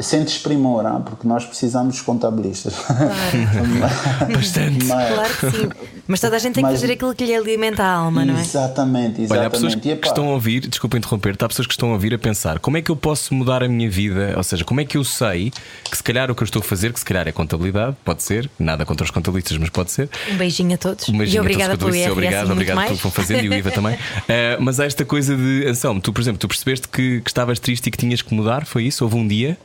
[0.00, 2.74] sem desprimor, ah, porque nós precisamos de contabilistas.
[4.32, 4.84] Bastante.
[4.84, 5.68] Mas- Claro que sim.
[6.06, 8.36] Mas toda a gente tem que Mas- fazer aquilo que lhe alimenta a alma, não
[8.36, 8.40] é?
[8.40, 9.32] Exatamente, exatamente.
[9.32, 11.92] Olha, há pessoas E, que estão a ouvir, desculpa interromper, há pessoas que estão a
[11.92, 14.80] ouvir a pensar como é que eu posso mudar a minha vida, ou seja, como
[14.80, 15.52] é que eu sei
[15.90, 18.22] que se calhar o que eu estou a fazer, que se calhar é contabilidade, pode
[18.22, 20.08] ser, nada contra os contabilistas, mas pode ser.
[20.32, 21.08] Um beijinho a todos.
[21.08, 22.96] Um beijinho e obrigada a todos pelo IRS obrigado, obrigado pelo mais.
[22.96, 23.98] que vão fazendo e o IVA também.
[24.28, 27.58] Eh, mas há esta coisa de Anselmo, tu, por exemplo, tu percebeste que, que estavas
[27.58, 29.04] triste e que tinhas que mudar, foi isso?
[29.04, 29.56] Houve um dia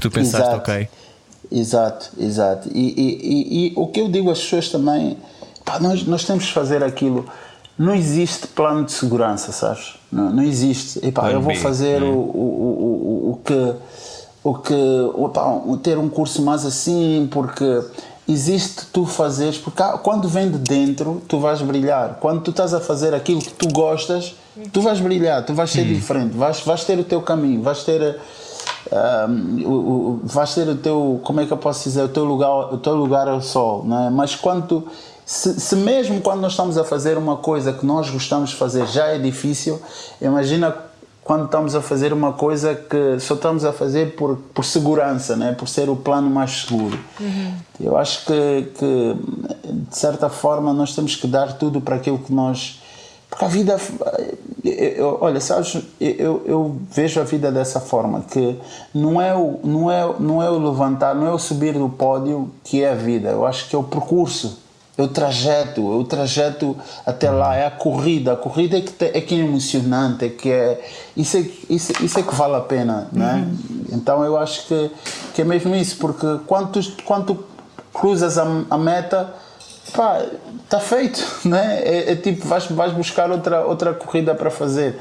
[0.00, 0.56] que tu pensaste, Exato.
[0.70, 0.88] ok.
[1.52, 2.68] Exato, exato.
[2.72, 5.16] E, e, e, e o que eu digo às pessoas também,
[5.64, 7.26] pá, nós, nós temos que fazer aquilo.
[7.78, 9.94] Não existe plano de segurança, sabes?
[10.12, 10.98] Não, não existe.
[11.04, 12.06] Epá, Plano eu vou fazer né?
[12.06, 13.74] o, o, o, o, que.
[14.42, 14.74] O que
[15.14, 17.82] opá, o- ter um curso mais assim, porque
[18.28, 22.16] existe tu fazeres, porque quando vem de dentro, tu vais brilhar.
[22.20, 24.34] Quando tu estás a fazer aquilo que tu gostas,
[24.72, 28.18] tu vais brilhar, tu vais ser diferente, vais, vais ter o teu caminho, vais ter.
[28.92, 32.78] Um, vais ter o teu, como é que eu posso dizer, o teu lugar, o
[32.78, 34.10] teu lugar ao sol, não é?
[34.10, 34.88] Mas quando tu-
[35.24, 38.86] se, se mesmo quando nós estamos a fazer uma coisa que nós gostamos de fazer
[38.88, 39.80] já é difícil,
[40.20, 40.74] imagina
[41.22, 45.52] quando estamos a fazer uma coisa que só estamos a fazer por, por segurança, né?
[45.52, 46.98] por ser o plano mais seguro.
[47.78, 49.16] Eu acho que, que,
[49.72, 52.79] de certa forma, nós temos que dar tudo para aquilo que nós.
[53.30, 53.78] Porque a vida.
[54.64, 58.58] eu- eu- olha, sabes, eu, eu vejo a vida dessa forma: que
[58.92, 62.50] não é, o, não, é, não é o levantar, não é o subir do pódio
[62.64, 63.30] que é a vida.
[63.30, 64.58] Eu acho que é o percurso.
[64.98, 68.32] É o trajeto, é o trajeto até lá, é a corrida.
[68.34, 70.78] A corrida é que, te- é que é emocionante, é que é.
[71.16, 73.48] Isso é, que- isso, isso é que vale a pena, né?
[73.92, 74.90] Então eu acho que,
[75.32, 77.44] que é mesmo isso, porque quando tu, quando tu
[77.94, 79.32] cruzas a, a meta,
[79.94, 80.22] pá,
[80.64, 81.80] está feito, né?
[81.82, 84.96] É, é tipo, vais, vais buscar outra, outra corrida para fazer.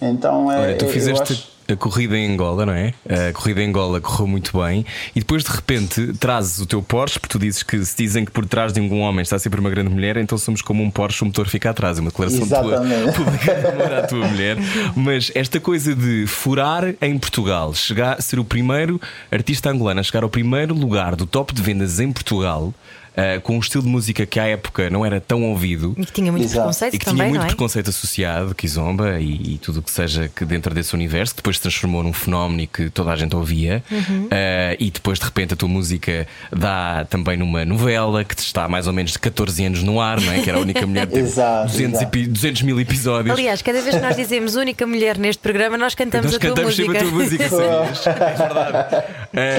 [0.00, 0.60] Então é.
[0.60, 2.92] Olha, tu fizeste acho- a corrida em Angola, não é?
[3.28, 7.20] A corrida em Angola correu muito bem e depois de repente trazes o teu Porsche,
[7.20, 9.70] porque tu dizes que se dizem que por trás de um homem está sempre uma
[9.70, 11.96] grande mulher, então somos como um Porsche, o motor fica atrás.
[11.98, 13.12] É uma declaração Exatamente.
[13.14, 14.56] tua amor à tua mulher.
[14.96, 19.00] Mas esta coisa de furar em Portugal, chegar, ser o primeiro
[19.30, 22.74] artista angolano a chegar ao primeiro lugar do top de vendas em Portugal.
[23.10, 26.12] Uh, com um estilo de música que à época não era tão ouvido E que
[26.12, 26.60] tinha muito Exato.
[26.60, 27.46] preconceito e que também, tinha muito é?
[27.46, 31.56] preconceito associado, Kizomba e, e tudo o que seja que dentro desse universo, que depois
[31.56, 34.24] se transformou num fenómeno e que toda a gente ouvia, Uhum.
[34.26, 34.30] Uh,
[34.78, 38.86] e depois de repente a tua música dá também numa novela que está há mais
[38.86, 40.40] ou menos de 14 anos no ar, não é?
[40.42, 42.16] Que era a única mulher que teve Exato, 200, exato.
[42.18, 43.36] epi- 200 mil episódios.
[43.38, 46.48] Aliás, cada vez que nós dizemos única mulher neste programa, nós cantamos Nós a tua
[46.50, 46.92] cantamos música.
[46.92, 48.06] sempre a tua música, sabias?
[48.30, 48.96] É verdade.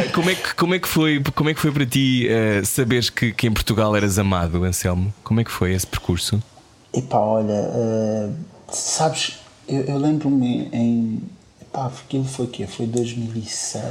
[0.07, 2.65] Uh, como, é que, como, é que foi, como é que foi para ti uh,
[2.65, 5.11] saberes que, que em Portugal eras amado, Anselmo?
[5.23, 6.39] Como é que foi esse percurso?
[6.93, 8.29] Epá, olha, eh,
[8.69, 11.23] sabes, eu, eu lembro-me em.
[11.59, 12.67] Epá, aquilo foi o quê?
[12.67, 13.83] Foi 2007?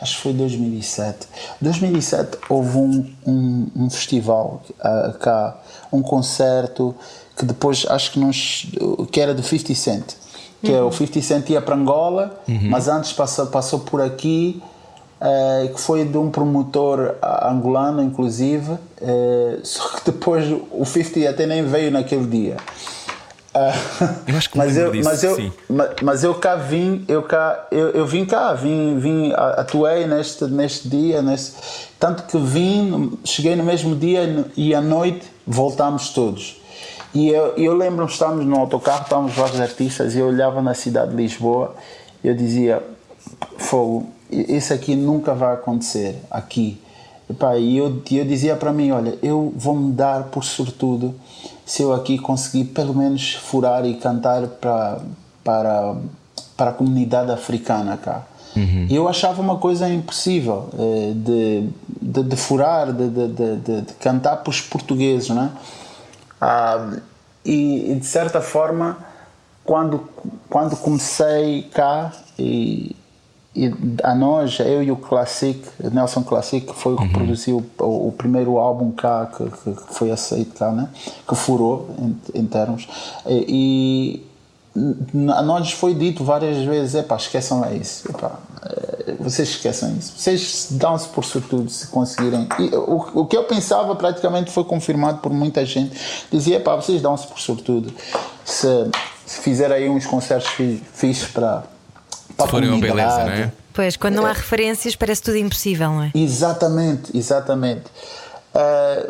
[0.00, 1.26] Acho que foi 2007.
[1.60, 5.60] 2007 houve um, um, um festival ah, cá,
[5.92, 6.94] um concerto
[7.36, 8.68] que depois acho que nós.
[9.10, 10.14] que era do 50 Cent.
[10.62, 14.62] Que é o 50 Cent ia para Angola, mas antes passou, passou por aqui.
[15.20, 21.46] Eh, que foi de um promotor angolano, inclusive, eh, só que depois o 50 até
[21.46, 22.56] nem veio naquele dia.
[23.58, 23.72] Ah,
[24.26, 25.50] Eu acho que mas, eu, disso, mas, eu, sim.
[25.70, 30.44] ma- mas eu cá vim, eu, cá, eu, eu vim cá, vim, vim, atuei neste,
[30.44, 31.54] neste dia, neste,
[31.98, 36.60] tanto que vim, cheguei no mesmo dia e à noite voltámos todos.
[37.14, 41.12] E eu, eu lembro-me, estávamos no autocarro, estávamos vários artistas, e eu olhava na cidade
[41.12, 41.74] de Lisboa
[42.22, 42.82] e eu dizia:
[43.56, 46.80] Fogo, isso aqui nunca vai acontecer aqui.
[47.58, 51.14] E eu, e eu dizia para mim: Olha, eu vou me dar por sortudo
[51.64, 55.00] se eu aqui conseguir pelo menos furar e cantar para,
[55.42, 55.96] para,
[56.56, 58.24] para a comunidade africana cá.
[58.88, 61.68] E eu achava uma coisa impossível eh, de,
[62.00, 65.50] de, de furar, de, de, de, cantar para os portugueses, não é?
[66.40, 66.96] Ah,
[67.44, 68.96] e, e, de certa forma,
[69.62, 70.08] quando,
[70.48, 72.95] quando comecei cá e,
[73.56, 75.60] e a nós, eu e o Classic,
[75.92, 80.10] Nelson Classic, que foi o que produziu o, o primeiro álbum cá que, que foi
[80.10, 80.88] aceito cá, né?
[81.26, 82.86] que furou em, em termos.
[83.26, 84.36] E, e
[85.32, 88.06] a nós foi dito várias vezes: epá, esqueçam lá isso.
[88.10, 90.12] Epá, eh, vocês esqueçam isso.
[90.18, 92.46] Vocês dão-se por sortudo se conseguirem.
[92.58, 95.98] E o, o que eu pensava praticamente foi confirmado por muita gente.
[96.30, 97.90] Dizia: epá, vocês dão-se por sortudo
[98.44, 98.68] se,
[99.24, 101.74] se fizerem aí uns concertos fi- fixes para.
[102.40, 103.52] Se forem uma beleza, não é?
[103.72, 106.10] Pois, quando não há referências, parece tudo impossível, não é?
[106.14, 107.84] Exatamente, exatamente.
[108.54, 109.04] Ah,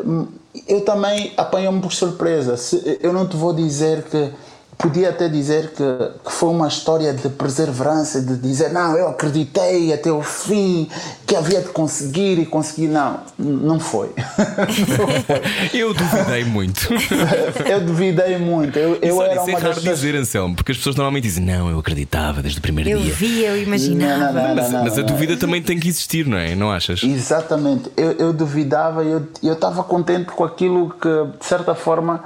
[0.67, 2.57] eu também apanhou-me por surpresa.
[2.57, 4.29] Se- eu não te vou dizer que.
[4.77, 5.83] Podia até dizer que,
[6.23, 10.87] que foi uma história de perseverança, de dizer, não, eu acreditei até o fim,
[11.25, 12.87] que havia de conseguir e conseguir.
[12.87, 14.11] Não, não foi.
[14.15, 15.41] Não foi.
[15.73, 16.87] Eu duvidei muito.
[17.67, 18.77] Eu duvidei muito.
[18.77, 20.77] Eu, eu Isso, olha, era isso é uma raro das pessoas- dizer, Anselmo, porque as
[20.77, 23.13] pessoas normalmente dizem, não, eu acreditava desde o primeiro Eu dia.
[23.13, 24.31] via, eu imaginava.
[24.31, 25.05] Não, não, não, Mas, não, mas a não.
[25.07, 26.53] dúvida também tem que existir, não é?
[26.55, 27.01] Não achas?
[27.03, 27.91] Exatamente.
[27.97, 31.09] Eu, eu duvidava e eu eu estava contente com aquilo que,
[31.39, 32.23] de certa forma,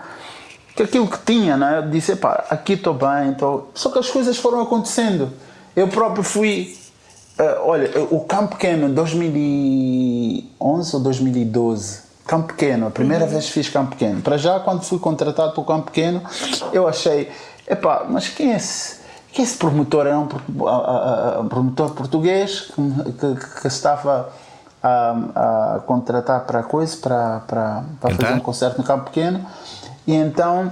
[0.76, 1.78] que aquilo que tinha, né?
[1.80, 3.36] Eu disse, pá, aqui estou bem,
[3.74, 5.30] só que as coisas foram acontecendo.
[5.76, 6.78] Eu próprio fui.
[7.38, 8.90] eh, olha, o Campo Pequeno,
[10.60, 12.02] 2011 ou 2012.
[12.28, 14.22] Campo Pequeno, a primeira vez que fiz Campo Pequeno.
[14.22, 16.22] Para já, quando fui contratado para o Campo Pequeno,
[16.72, 17.30] eu achei,
[17.68, 19.02] epá, mas quem é esse?
[19.34, 20.28] Que esse promotor era um,
[21.48, 24.30] promotor português que, que- que estava
[24.84, 29.46] a, a contratar para coisa, para, para, para fazer um concerto no Campo Pequeno.
[30.06, 30.72] E então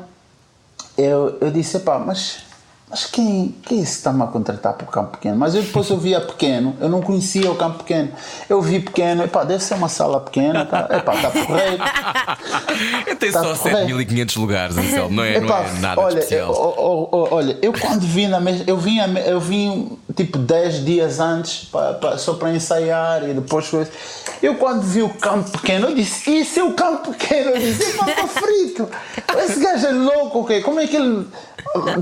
[0.97, 2.43] eu, eu disse, epá, mas,
[2.89, 5.37] mas quem, quem é está-me a contratar para o Campo Pequeno?
[5.37, 8.09] Mas eu depois eu via pequeno, eu não conhecia o Campo Pequeno.
[8.49, 11.83] Eu vi pequeno, epá, deve ser uma sala pequena, tá, epá, está porreiro.
[13.19, 13.87] Tem Tá só correto.
[13.93, 16.51] 7.500 lugares, Anselmo, não é, não Epá, é nada olha, de especial.
[16.53, 21.69] eu- olha, eu quando vim na mes- eu vim, eu vim tipo 10 dias antes
[22.17, 23.91] só para ensaiar e depois coisa.
[24.41, 27.83] Eu quando vi o campo pequeno, eu disse, isso é o campo pequeno, eu disse,
[27.91, 28.89] epá, frito.
[29.45, 30.61] Esse gajo é louco, ok?
[30.61, 31.27] Como é que ele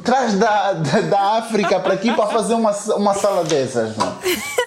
[0.04, 4.16] traz da, da, da África para aqui para fazer uma, uma sala dessas, não?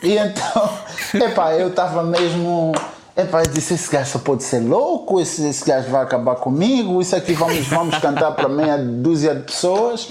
[0.03, 0.71] E então,
[1.15, 2.73] epá, eu estava mesmo.
[3.17, 7.03] Epá, eu disse, esse gajo só pode ser louco, esse, esse gajo vai acabar comigo,
[7.03, 10.09] isso aqui vamos, vamos cantar para meia dúzia de pessoas.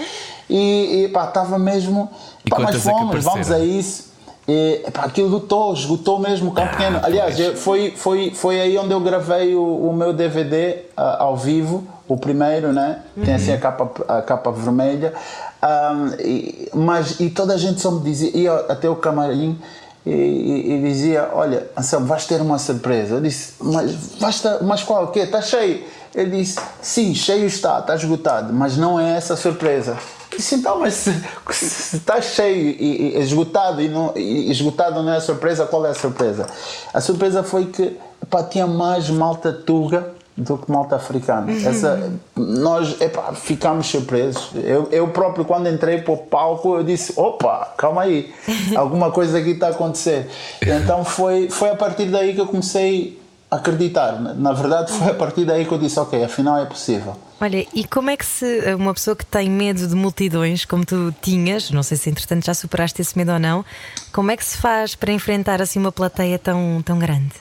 [0.49, 2.09] E, e estava mesmo.
[2.45, 4.08] E Pá, mas é vamos, a isso.
[4.49, 6.99] E, epá, aquilo lutou, esgotou mesmo o campo Ah, pequeno.
[7.03, 11.83] Aliás, foi, foi, foi aí onde eu gravei o, o meu DVD ah, ao vivo,
[12.07, 13.03] o primeiro, né?
[13.23, 15.13] Tem assim a capa, a capa vermelha.
[15.61, 19.59] Um, e, mas e toda a gente só me dizia, ia até o camarim
[20.03, 23.15] e, e, e dizia: Olha, Anselmo, vais ter uma surpresa.
[23.15, 25.03] Eu disse: Mas, basta, mas qual?
[25.03, 25.19] O quê?
[25.19, 25.83] Está cheio?
[26.15, 29.95] Ele disse: Sim, cheio está, está esgotado, mas não é essa a surpresa.
[30.39, 35.19] Disse: Então, mas se, está cheio e, e esgotado e, não, e esgotado não é
[35.19, 36.47] surpresa, qual é a surpresa?
[36.93, 37.97] A surpresa foi que
[38.29, 41.51] pá, tinha mais malta tuga do que malta africana.
[41.51, 44.51] Essa, nós epá, ficámos surpresos.
[44.63, 48.33] Eu, eu próprio, quando entrei para o palco, eu disse: opa, calma aí,
[48.77, 50.29] alguma coisa aqui está a acontecer.
[50.61, 53.21] Então foi, foi a partir daí que eu comecei
[53.51, 54.13] a acreditar.
[54.21, 57.17] Na verdade, foi a partir daí que eu disse: ok, afinal é possível.
[57.41, 61.13] Olha, e como é que se uma pessoa que tem medo de multidões, como tu
[61.21, 63.63] tinhas, não sei se entretanto já superaste esse medo ou não,
[64.11, 67.31] como é que se faz para enfrentar assim uma plateia tão, tão grande?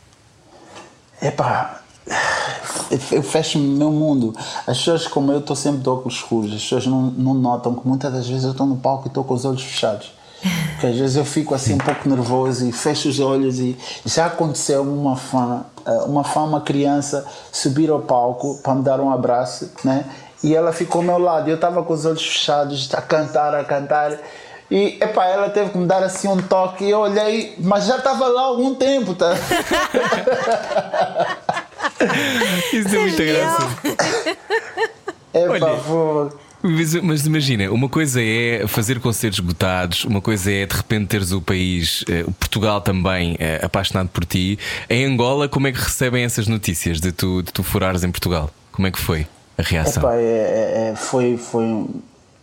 [1.21, 1.83] Epá,
[3.11, 4.35] eu fecho o meu mundo.
[4.67, 6.53] As pessoas, como eu, estou sempre de óculos escuros.
[6.55, 9.25] As pessoas não, não notam que muitas das vezes eu estou no palco e estou
[9.25, 10.13] com os olhos fechados.
[10.73, 13.59] Porque às vezes eu fico assim um pouco nervoso e fecho os olhos.
[13.59, 18.83] E já aconteceu uma fã, eh, uma fã, uma criança, subir ao palco para me
[18.83, 20.05] dar um abraço, né?
[20.43, 21.49] E ela ficou ao meu lado.
[21.49, 24.17] E eu estava com os olhos fechados, a cantar, a cantar.
[24.71, 26.85] E epá, ela teve que me dar assim um toque.
[26.85, 29.35] E eu olhei, mas já estava lá há algum tempo, tá?
[32.73, 33.69] Isso é muita graça.
[35.35, 36.48] Epá, Olha.
[36.61, 41.31] Mas, mas imagina, uma coisa é fazer concertos esgotados, uma coisa é de repente teres
[41.31, 44.59] o país, eh, o Portugal também eh, apaixonado por ti.
[44.91, 48.51] Em Angola, como é que recebem essas notícias de tu, de tu furares em Portugal?
[48.73, 50.11] Como é que foi a reação?
[50.11, 51.87] É, é- é- foi, foi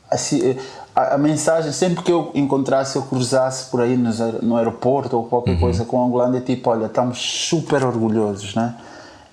[0.10, 0.56] assim,
[0.96, 5.26] a, a mensagem, sempre que eu encontrasse, eu cruzasse por aí aer- no aeroporto ou
[5.26, 8.76] qualquer coisa com a Angolândia, tipo, olha, estamos super orgulhosos, né?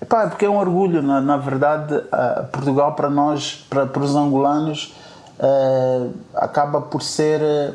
[0.03, 4.03] Epá, é porque é um orgulho, na, na verdade, ah, Portugal para nós, para, para
[4.03, 4.93] os angolanos,
[5.39, 7.73] eh, acaba por ser, eh,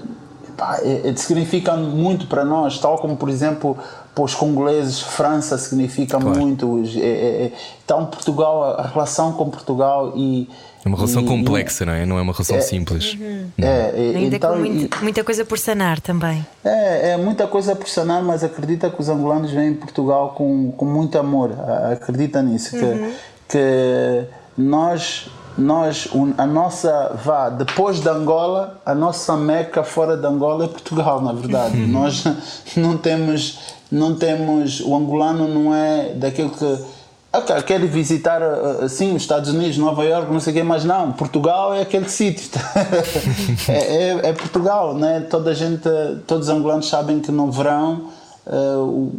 [0.51, 3.79] epá, é- é- significa muito para nós, tal como, por exemplo,
[4.14, 6.38] para os congoleses, França significa Claro.
[6.38, 6.83] muito.
[6.97, 10.51] é- é- é- então, Portugal, a relação com Portugal e.
[10.85, 12.07] É uma relação e- complexa, não é?
[12.07, 13.17] Não é uma relação É- simples.
[13.59, 16.47] É, é, Ainda então, com e- muito- muita coisa por sanar também.
[16.64, 20.71] é, é muita coisa por sanar, mas acredita que os angolanos vêm em Portugal com,
[20.73, 21.53] com muito amor.
[21.59, 22.71] A- Acredita nisso.
[22.77, 23.14] Que,
[23.49, 24.25] que
[24.57, 30.69] nós, nós, a nossa, vá, depois de Angola, a nossa meca fora de Angola é
[30.69, 31.77] Portugal, na verdade.
[31.77, 32.25] nós
[32.77, 33.59] não temos,
[33.91, 36.97] não temos, o angolano não é daquele que.
[37.31, 38.43] Ok, quer visitar
[38.83, 42.09] assim os Estados Unidos, Nova York, não sei o quê, mas não, Portugal é aquele
[42.09, 42.49] sítio.
[43.69, 45.27] é, é, é Portugal, né?
[45.29, 45.88] Toda a gente,
[46.27, 48.07] todos os angolanos sabem que no verão
[48.47, 49.12] o,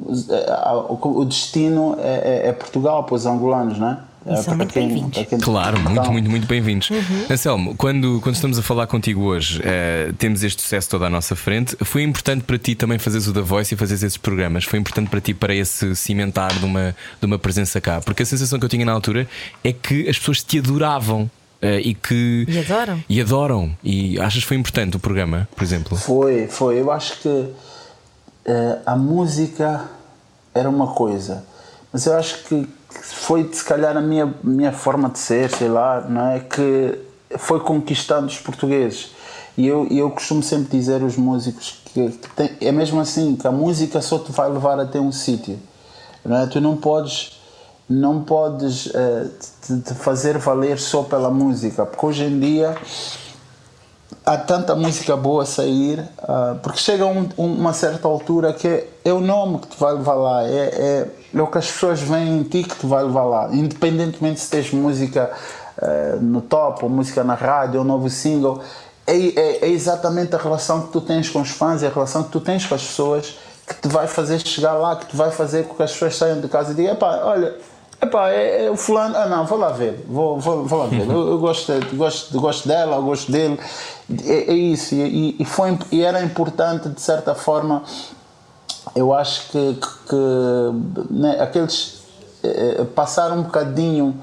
[0.90, 4.00] o- o destino é, é- é Portugal para os angolanos, né?
[4.26, 5.18] E são para muito bem-vindos.
[5.42, 6.90] Claro, muito, Então, muito, muito bem-vindos.
[7.30, 11.36] Anselmo, quando, quando estamos a falar contigo hoje, eh, temos este sucesso todo à nossa
[11.36, 11.76] frente.
[11.86, 14.66] Foi importante para ti também fazeres o The Voice e fazeres esses programas?
[14.66, 18.02] Foi importante para ti para esse cimentar de uma, de uma presença cá?
[18.02, 19.28] Porque a sensação que eu tinha na altura
[19.64, 21.30] é que as pessoas te adoravam.
[21.62, 23.04] eh, e que E adoram.
[23.10, 26.80] e adoram e achas que foi importante o programa por exemplo Foi, foi.
[26.80, 27.50] Eu acho que
[28.46, 29.86] eh, a música
[30.54, 31.44] era uma coisa,
[31.92, 36.02] mas eu acho que foi se calhar a minha, minha forma de ser, sei lá,
[36.02, 36.40] não é?
[36.40, 37.00] Que
[37.38, 39.12] foi conquistando os portugueses.
[39.58, 43.46] E eu, eu costumo sempre dizer aos músicos que, que tem- é mesmo assim, que
[43.48, 45.60] a música só te vai levar até um sítio.
[46.26, 46.48] Não é?
[46.48, 47.40] Tu não podes,
[47.90, 49.28] não podes eh,
[49.66, 52.76] te, te fazer valer só pela música, porque hoje em dia
[54.26, 58.90] há tanta música boa a sair, ah, porque chega um, uma certa altura que é,
[59.06, 62.02] é o nome que te vai levar lá, é, é, é o que as pessoas
[62.02, 65.32] veem em ti que te vai levar lá, independentemente se tens música
[65.82, 68.62] ah, no top, ou música na rádio, ou novo single,
[69.08, 72.24] é, é, é exatamente a relação que tu tens com os fãs, é a relação
[72.24, 75.32] que tu tens com as pessoas que te vai fazer chegar lá, que te vai
[75.32, 77.56] fazer com que as pessoas saiam de casa e digam, epá, olha,
[78.02, 79.16] Epá, é, é o fulano.
[79.18, 80.06] Ah, não, vou lá ver.
[80.08, 81.02] Vou, vou, vou lá ver.
[81.02, 83.60] Eu, eu gosto, gosto, gosto dela, eu gosto dele.
[84.26, 84.96] É, é isso.
[84.96, 87.84] E, e, foi, e era importante, de certa forma,
[88.96, 90.16] eu acho que, que,
[91.12, 92.00] né, aqueles.
[92.44, 94.16] eh, passar um bocadinho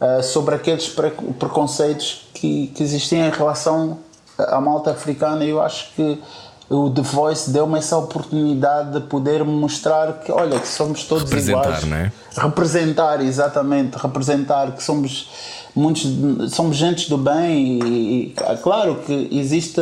[0.00, 3.98] eh, sobre aqueles pre- preconceitos que, que existiam em relação
[4.38, 5.44] à malta africana.
[5.44, 6.22] Eu acho que
[6.68, 11.64] o The Voice deu-me essa oportunidade de poder mostrar que, olha, que somos todos Representar,
[11.64, 11.84] iguais.
[11.84, 12.12] não é?
[12.36, 15.28] Representar, exatamente, representar que somos
[15.74, 19.80] muitos, somos gente do bem e, e, ah, claro que existe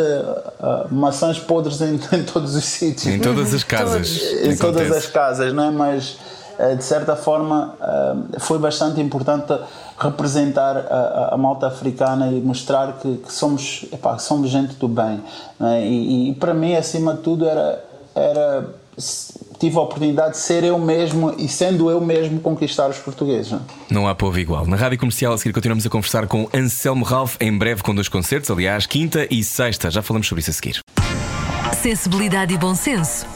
[0.60, 5.06] ah, maçãs podres em, em todos os sítios em todas as casas em todas as
[5.06, 5.70] casas, não é?
[5.70, 6.16] Mas
[6.58, 7.74] eh, de certa forma,
[8.38, 9.52] foi bastante importante
[10.02, 15.22] representar a, a, malta africana e mostrar que, que somos, epá, somos gente do bem.
[15.60, 15.86] É?
[15.86, 17.84] E, e, para mim, acima de tudo, era,
[18.14, 18.68] era
[19.58, 23.52] tive a oportunidade de ser eu mesmo e sendo eu mesmo conquistar os portugueses.
[23.52, 23.62] Não, é?
[23.94, 24.66] não há povo igual.
[24.66, 28.08] Na rádio comercial a seguir continuamos a conversar com Anselmo Ralph, em breve com dois
[28.08, 29.90] concertos, aliás, quinta e sexta.
[29.90, 30.80] Já falamos sobre isso a seguir.
[31.80, 33.26] Sensibilidade e bom senso.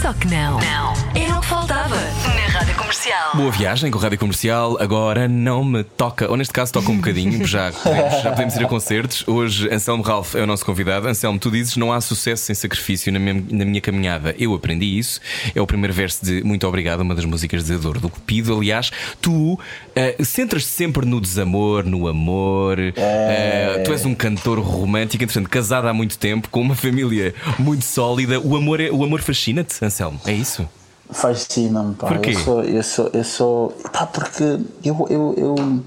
[0.00, 0.58] Só que não.
[0.58, 0.91] Não.
[1.14, 3.36] Era o que faltava na Rádio Comercial.
[3.36, 4.76] Boa viagem com a Rádio Comercial.
[4.80, 8.64] Agora não me toca, ou neste caso toca um bocadinho, já podemos, já podemos ir
[8.64, 9.24] a concertos.
[9.26, 11.08] Hoje Anselmo Ralph é o nosso convidado.
[11.08, 14.34] Anselmo, tu dizes não há sucesso sem sacrifício na minha, na minha caminhada.
[14.38, 15.20] Eu aprendi isso.
[15.54, 18.56] É o primeiro verso de Muito Obrigado, uma das músicas de Dor do Cupido.
[18.56, 18.90] Aliás,
[19.20, 22.78] tu uh, centras-te sempre no desamor, no amor.
[22.78, 27.84] Uh, tu és um cantor romântico, entretanto, casado há muito tempo, com uma família muito
[27.84, 28.40] sólida.
[28.40, 30.66] O amor, é, o amor fascina-te, Anselmo, é isso?
[31.12, 32.08] Fascina-me, pá.
[32.08, 32.30] Porquê?
[32.30, 33.72] Eu sou, eu sou, eu sou.
[33.92, 35.06] Pá, porque eu.
[35.10, 35.82] eu, eu um,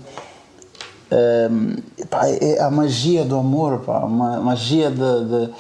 [2.10, 4.04] pá, é a magia do amor, pá.
[4.04, 4.98] A magia de.
[4.98, 5.54] de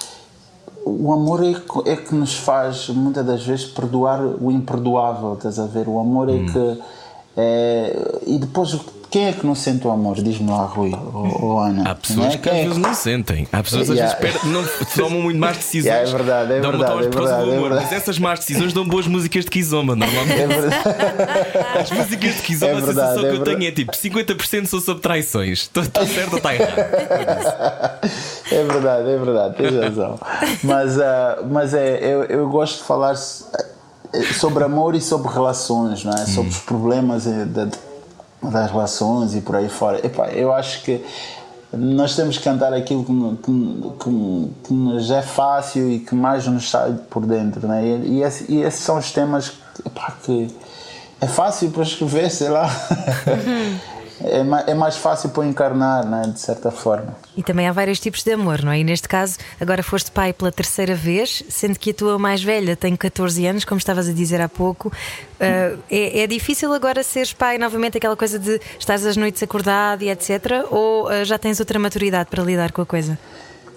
[0.86, 5.66] o amor é, é que nos faz, muitas das vezes, perdoar o imperdoável, estás a
[5.66, 5.88] ver?
[5.88, 6.46] O amor é hum.
[6.46, 6.82] que.
[7.38, 8.74] É, e depois
[9.16, 10.22] quem é que não sente o amor?
[10.22, 11.90] Diz-me lá, Rui ou, ou Ana.
[11.90, 12.38] Há pessoas é?
[12.38, 13.48] que às é vezes não sentem.
[13.50, 14.62] Há pessoas que às vezes não
[14.94, 15.86] tomam muito más decisões.
[15.96, 17.06] Yeah, é verdade, é verdade.
[17.06, 17.84] É verdade, é verdade.
[17.84, 20.42] Mas essas más decisões dão boas músicas de Kizomba, normalmente.
[20.42, 20.76] É verdade.
[21.80, 24.82] As músicas de Kizomba, é verdade, a sensação que eu tenho é tipo 50% são
[24.82, 25.70] sobre traições.
[25.74, 26.76] Está certo ou está errado?
[28.52, 30.20] É verdade, é verdade, tens razão.
[30.64, 36.04] Mas, uh, mas é, eu, eu gosto de falar eh, sobre amor e sobre relações,
[36.04, 36.26] não é?
[36.26, 36.54] sobre hum.
[36.54, 37.72] os problemas eh, de,
[38.50, 40.06] das relações e por aí fora.
[40.06, 41.04] Epá, eu acho que
[41.74, 43.52] nós temos que cantar aquilo que, que,
[44.00, 47.68] que, que, nos é fácil e que mais nos sai por dentro.
[47.68, 47.86] Né?
[47.86, 49.54] E, e, esse, e esses são os temas
[49.86, 50.48] epá, que
[51.20, 52.70] é fácil para escrever, sei lá.
[53.26, 53.80] mais,
[54.22, 57.16] é mais fácil para encarnar, né, de certa forma.
[57.36, 58.80] E também há vários tipos de amor, não é?
[58.80, 62.76] E neste caso, agora foste pai pela terceira vez, sendo que a tua mais velha
[62.76, 64.88] tem 14 anos, como estavas a dizer há pouco.
[64.88, 70.02] Uh, é, é, difícil agora seres pai novamente, aquela coisa de estás às noites acordado
[70.02, 70.66] e etc.
[70.72, 73.20] Ou uh, já tens outra maturidade para lidar com a coisa?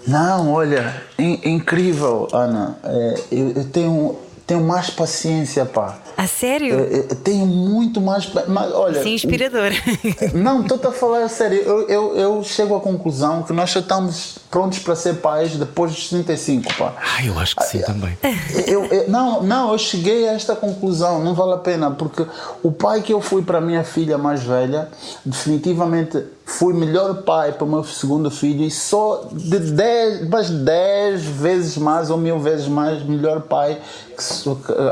[0.07, 2.77] Não, olha, in, incrível, Ana.
[2.83, 5.99] É, eu, eu tenho tenho mais paciência, pá.
[6.17, 6.73] A sério?
[6.79, 8.27] Eu, eu tenho muito mais.
[8.47, 9.71] Mas, olha, Sim, inspirador.
[10.33, 11.59] Não, estou a falar a sério.
[11.59, 15.91] Eu, eu, eu, chego à conclusão que nós já estamos prontos para ser pais depois
[15.91, 16.95] dos 35, pá.
[16.97, 18.17] Ah, eu acho que sim ah, também.
[18.65, 22.25] Eu, eu, não, não, eu cheguei a esta conclusão, não vale a pena, porque
[22.63, 24.89] o pai que eu fui para a minha filha mais velha,
[25.23, 31.23] definitivamente fui melhor pai para o meu segundo filho e só de 10, mas 10
[31.23, 33.79] vezes mais ou mil vezes mais melhor pai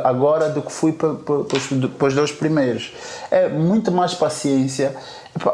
[0.04, 2.94] agora do que fui para, para, para os dois primeiros.
[3.32, 4.96] É muito mais paciência.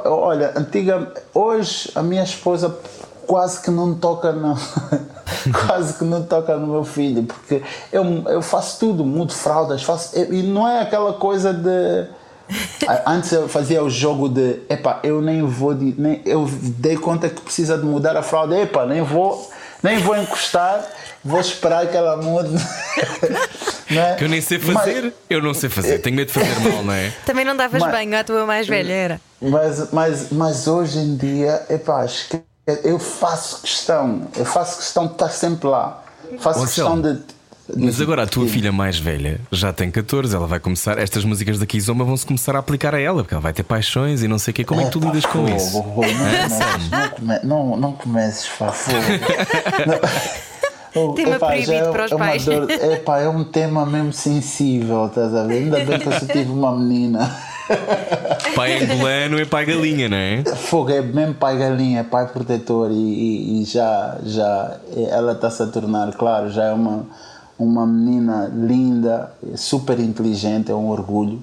[0.06, 2.78] Olha, antiga, hoje a minha esposa
[3.26, 4.56] quase que não toca não
[5.66, 10.20] quase que não toca no meu filho porque eu, eu faço tudo mudo fraldas faço
[10.20, 12.06] e não é aquela coisa de
[13.06, 16.46] Antes eu fazia o jogo de epá, eu nem vou nem, eu
[16.78, 19.50] dei conta que precisa de mudar a fralda, epá, nem vou,
[19.82, 20.86] nem vou encostar,
[21.24, 22.56] vou esperar que ela mude.
[23.90, 24.16] é?
[24.16, 26.84] Que eu nem sei fazer, mas, eu não sei fazer, tenho medo de fazer mal,
[26.84, 27.14] não é?
[27.26, 29.22] Também não davas mas, banho à tua mais velha, era?
[29.42, 32.06] Mas, mas, mas hoje em dia, epá,
[32.84, 36.04] eu faço questão, eu faço questão de estar sempre lá.
[36.40, 37.20] Faço questão de
[37.78, 40.98] mas agora a tua filha mais velha já tem 14, ela vai começar.
[40.98, 43.64] Estas músicas da Kizomba vão se começar a aplicar a ela, porque ela vai ter
[43.64, 44.64] paixões e não sei o quê.
[44.64, 45.84] Como é, é que tu é, lidas com isso?
[46.92, 48.98] Não, não, não, não comeces, pá, fogo.
[51.16, 52.46] tema epá, proibido é, para os é pais.
[52.46, 55.64] Dor, epá, é um tema mesmo sensível, estás a ver?
[55.64, 57.36] Ainda bem que eu só tive uma menina.
[58.56, 60.44] Pai angolano é pai galinha, não é?
[60.44, 64.78] Fogo, é mesmo pai galinha, é pai protetor e, e, e já, já
[65.10, 67.08] ela está-se a tornar, claro, já é uma
[67.58, 71.42] uma menina linda, super inteligente, é um orgulho.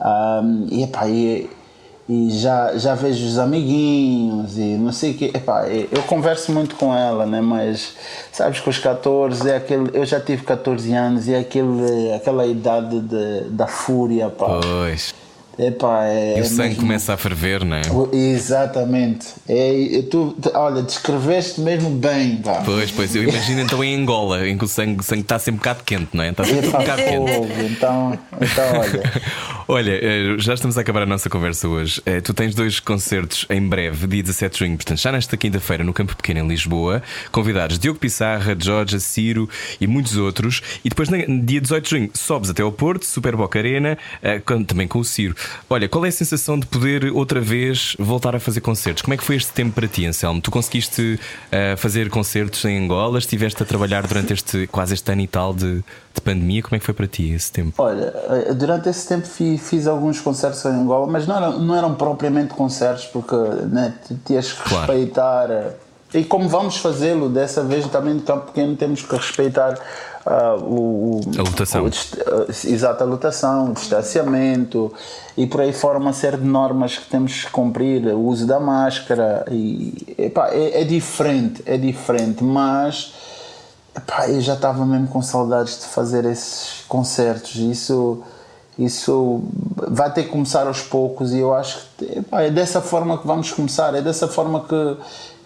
[0.00, 1.48] Um, e, epá, e,
[2.08, 5.26] e, já, já vejo os amiguinhos e não sei o que.
[5.26, 7.40] Epá, eu converso muito com ela, né?
[7.40, 7.94] mas
[8.32, 9.90] sabes que os 14 é aquele.
[9.94, 14.28] Eu já tive 14 anos e é aquele, aquela idade de, da fúria.
[14.28, 14.60] Pá.
[14.60, 15.14] Pois.
[15.58, 16.82] Epá, é, e o sangue mesmo...
[16.82, 17.82] começa a ferver, não é?
[18.12, 19.28] Exatamente.
[19.48, 22.36] É, tu, olha, descreveste mesmo bem.
[22.36, 22.62] Pá.
[22.64, 25.58] Pois, pois, eu imagino então em Angola, em que o sangue, sangue está sempre um
[25.58, 26.30] bocado quente, não é?
[26.30, 27.72] Está sempre um bocado quente.
[27.72, 29.02] Então, então olha.
[29.68, 32.02] Olha, eh, já estamos a acabar a nossa conversa hoje.
[32.04, 35.84] Eh, Tu tens dois concertos em breve, dia 17 de junho, portanto, já nesta quinta-feira,
[35.84, 37.02] no Campo Pequeno, em Lisboa.
[37.30, 39.48] Convidados Diogo Pissarra, Georgia, Ciro
[39.80, 40.60] e muitos outros.
[40.84, 44.86] E depois, dia 18 de junho, sobes até ao Porto, Super Boca Arena, eh, também
[44.86, 45.34] com o Ciro.
[45.68, 49.02] Olha, qual é a sensação de poder outra vez voltar a fazer concertos?
[49.02, 50.40] Como é que foi este tempo para ti, Anselmo?
[50.40, 51.18] Tu conseguiste
[51.50, 53.18] eh, fazer concertos em Angola?
[53.18, 55.76] Estiveste a trabalhar durante este quase este ano e tal de,
[56.14, 56.62] de pandemia?
[56.62, 57.82] Como é que foi para ti esse tempo?
[57.82, 58.12] Olha,
[58.48, 61.94] eh, durante esse tempo fi- fiz, alguns concertos em Angola, mas não eram, não eram
[61.94, 63.34] propriamente concertos, porque
[63.70, 63.94] né,
[64.24, 64.92] tinhas que Claro.
[64.92, 65.50] respeitar.
[65.50, 65.72] eh,
[66.14, 69.78] E como vamos fazê-lo, dessa vez também no campo pequeno temos que respeitar
[70.24, 71.84] ah, o, A lotação.
[71.84, 74.92] o ah, exato, a lotação, o distanciamento
[75.36, 78.60] e por aí fora uma série de normas que temos que cumprir, o uso da
[78.60, 79.44] máscara.
[79.50, 83.12] E, epá, é, é diferente, é diferente, mas
[83.94, 87.56] Epá, eu já estava mesmo com saudades de fazer esses concertos.
[87.56, 88.22] Isso,
[88.78, 89.42] isso
[89.88, 93.26] vai ter que começar aos poucos e eu acho que epá, é dessa forma que
[93.26, 94.96] vamos começar, é dessa forma que,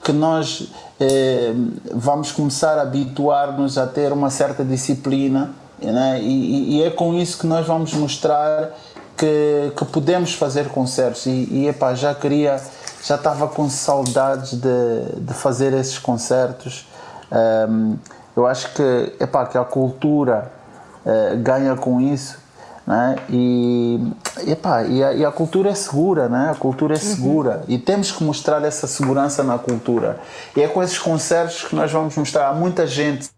[0.07, 0.69] que nós
[1.01, 1.53] eh,
[1.93, 5.51] vamos começar a habituar-nos a ter uma certa disciplina
[5.83, 6.21] né?
[6.23, 8.71] e, e- é com isso que nós vamos mostrar
[9.17, 12.57] que, que podemos fazer concertos e, e epá, já queria,
[13.03, 16.87] já estava com saudades de, de fazer esses concertos.
[17.69, 17.97] Um,
[18.37, 20.53] eu acho que, epá, que a cultura
[21.05, 22.39] eh, ganha com isso
[22.87, 23.17] né?
[23.29, 24.01] e,
[24.47, 26.51] epá, e, a, e a cultura é segura, né?
[26.51, 30.19] a cultura é segura e temos que mostrar essa segurança na cultura.
[30.57, 32.49] E é com esses concertos que nós vamos mostrar.
[32.49, 33.29] Há muita gente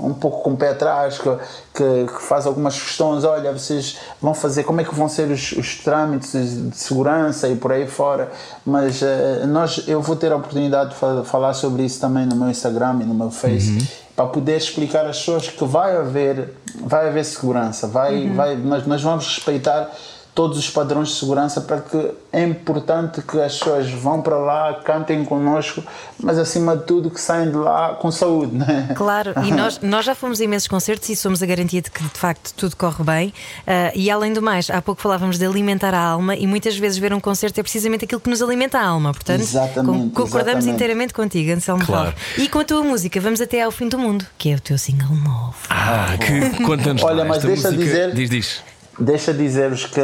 [0.00, 1.28] um pouco com o pé atrás, que,
[1.74, 5.52] que, que faz algumas questões, olha, vocês vão fazer, como é que vão ser os,
[5.52, 8.32] os trâmites de segurança e por aí fora,
[8.64, 12.34] mas eh, nós, eu vou ter a oportunidade de fa- falar sobre isso também no
[12.34, 13.86] meu Instagram e no meu Face,
[14.16, 19.02] para poder explicar às pessoas que vai haver, vai haver segurança, vai, vai, nós, nós
[19.02, 19.90] vamos respeitar
[20.38, 24.72] todos os padrões de segurança para que é importante que as pessoas vão para lá,
[24.84, 25.82] cantem connosco,
[26.22, 28.94] mas acima de tudo que saem de lá com saúde, né?
[28.94, 32.00] Claro, e nós, nós já fomos a imensos concertos e somos a garantia de que
[32.04, 33.34] de facto tudo corre bem.
[33.66, 36.98] Ah, e além do mais, há pouco falávamos de alimentar a alma e muitas vezes
[36.98, 39.12] ver um concerto é precisamente aquilo que nos alimenta a alma.
[39.12, 40.70] Portanto, Exatamente, concordamos exatamente.
[40.70, 42.14] inteiramente contigo, Anselmo Claro.
[42.36, 44.78] E com a tua música, vamos até ao fim do mundo, que é o teu
[44.78, 45.56] single novo.
[45.68, 48.62] Ah, que conta-nos Olha, mas deixa música- dizer- Diz, diz.
[48.98, 50.00] Deixa dizer-vos que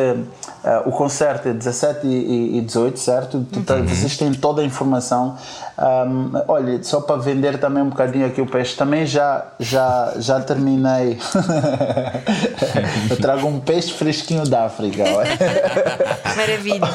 [0.64, 3.46] ah, o concerto é 17 e, e 18, certo?
[3.66, 5.36] Tá- Vocês têm toda a informação.
[5.76, 10.40] Ahm, olha, só para vender também um bocadinho aqui o peixe, também já, já, já
[10.40, 11.18] terminei.
[13.10, 15.02] Eu trago um peixe fresquinho da África.
[16.36, 16.88] Maravilha.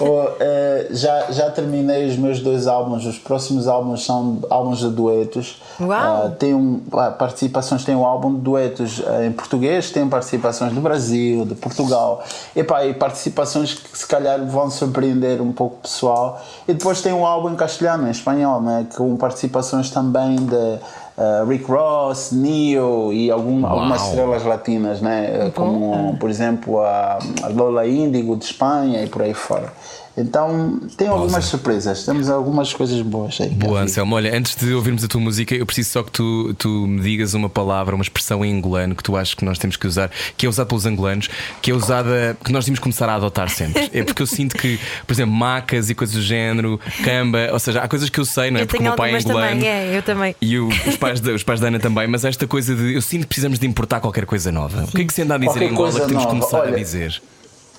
[0.00, 3.06] Oh, eh, já, já terminei os meus dois álbuns.
[3.06, 5.62] Os próximos álbuns são álbuns de duetos.
[5.80, 6.26] Uau!
[6.26, 10.72] Ah, tem um, ah, participações, tem um álbum de duetos ah, em português, tem participações
[10.72, 12.24] do Brasil, de Portugal.
[12.54, 16.42] Epá, e participações que se calhar vão surpreender um pouco o pessoal.
[16.66, 20.78] E depois tem um álbum em castelhano, em espanhol, né, com participações também de
[21.16, 27.48] ah, Rick Ross, Neo e algum, algumas estrelas latinas, né, como por exemplo a, a
[27.48, 29.72] Lola Índigo de Espanha e por aí fora.
[30.16, 33.50] Então tem algumas surpresas, temos algumas coisas boas aí.
[33.50, 34.14] Boa, Anselmo.
[34.14, 37.34] Olha, antes de ouvirmos a tua música, eu preciso só que tu, tu me digas
[37.34, 40.46] uma palavra, uma expressão em angolano que tu achas que nós temos que usar, que
[40.46, 41.28] é usada pelos angolanos,
[41.60, 43.90] que é usada, que nós temos que começar a adotar sempre.
[43.94, 47.80] É porque eu sinto que, por exemplo, macas e coisas do género, camba, ou seja,
[47.80, 48.62] há coisas que eu sei, não é?
[48.62, 49.50] eu porque o meu pai é angolano.
[49.50, 50.36] também, é, eu também.
[50.40, 53.02] E o- os, pais da, os pais da Ana também, mas esta coisa de eu
[53.02, 54.84] sinto que precisamos de importar qualquer coisa nova.
[54.84, 56.58] O que é que se anda a dizer Qualquer em Angola que temos que começar
[56.58, 57.22] a Olha, dizer?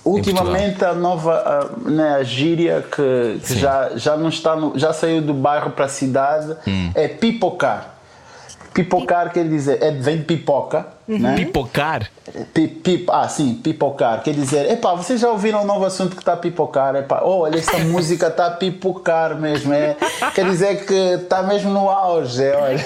[0.05, 1.33] Ultimamente a nova
[1.85, 5.71] a, né, a gíria que, que já, já não está no, já saiu do bairro
[5.71, 6.91] para a cidade Hum.
[6.93, 7.93] é pipocar.
[8.73, 10.85] Pipocar quer dizer, é, vem de pipoca.
[11.07, 11.33] Né?
[11.35, 12.09] Pipocar?
[12.53, 14.21] Pi- pi- ah, sim, pipocar.
[14.21, 16.93] Quer dizer, epá, vocês já ouviram um novo assunto que está a pipocar?
[16.95, 19.73] Epá, oh, olha, essa música está a pipocar mesmo.
[19.73, 19.95] É,
[20.33, 22.43] quer dizer que está mesmo no auge.
[22.43, 22.85] é, olha.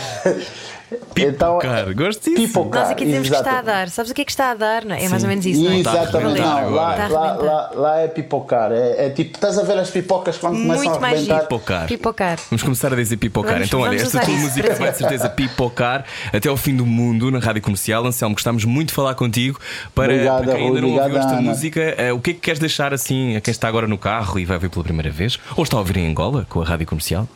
[1.14, 2.42] Pipocar, gosto disso.
[2.48, 2.82] Pipocar.
[2.82, 3.66] Nós aqui dizemos que está a exatamente.
[3.66, 3.90] dar.
[3.90, 4.86] Sabes o que é que está a dar?
[4.86, 5.04] Não é?
[5.06, 5.80] É mais ou menos isso, não é?
[5.80, 8.72] Exatamente, não, lá, lá, lá, lá é pipocar.
[8.72, 11.42] É, é tipo, estás a ver as pipocas quando começam Muito a mais arrebentar?
[11.42, 11.88] Pipocar.
[11.88, 12.38] Pipocar.
[12.50, 13.54] Vamos começar a dizer pipocar.
[13.54, 16.86] Vamos- então, olha, esta tua isso música vai de certeza pipocar até ao fim do
[16.86, 18.06] mundo na rádio comercial.
[18.06, 19.60] Anselmo, gostamos muito de falar contigo.
[19.94, 21.42] Para, Obrigado, para quem ainda não ouviu esta Ana.
[21.42, 24.40] música, eh, o que é que queres deixar assim a quem está agora no carro
[24.40, 25.38] e vai ouvir pela primeira vez?
[25.56, 27.28] Ou está a ouvir em Angola com a rádio comercial?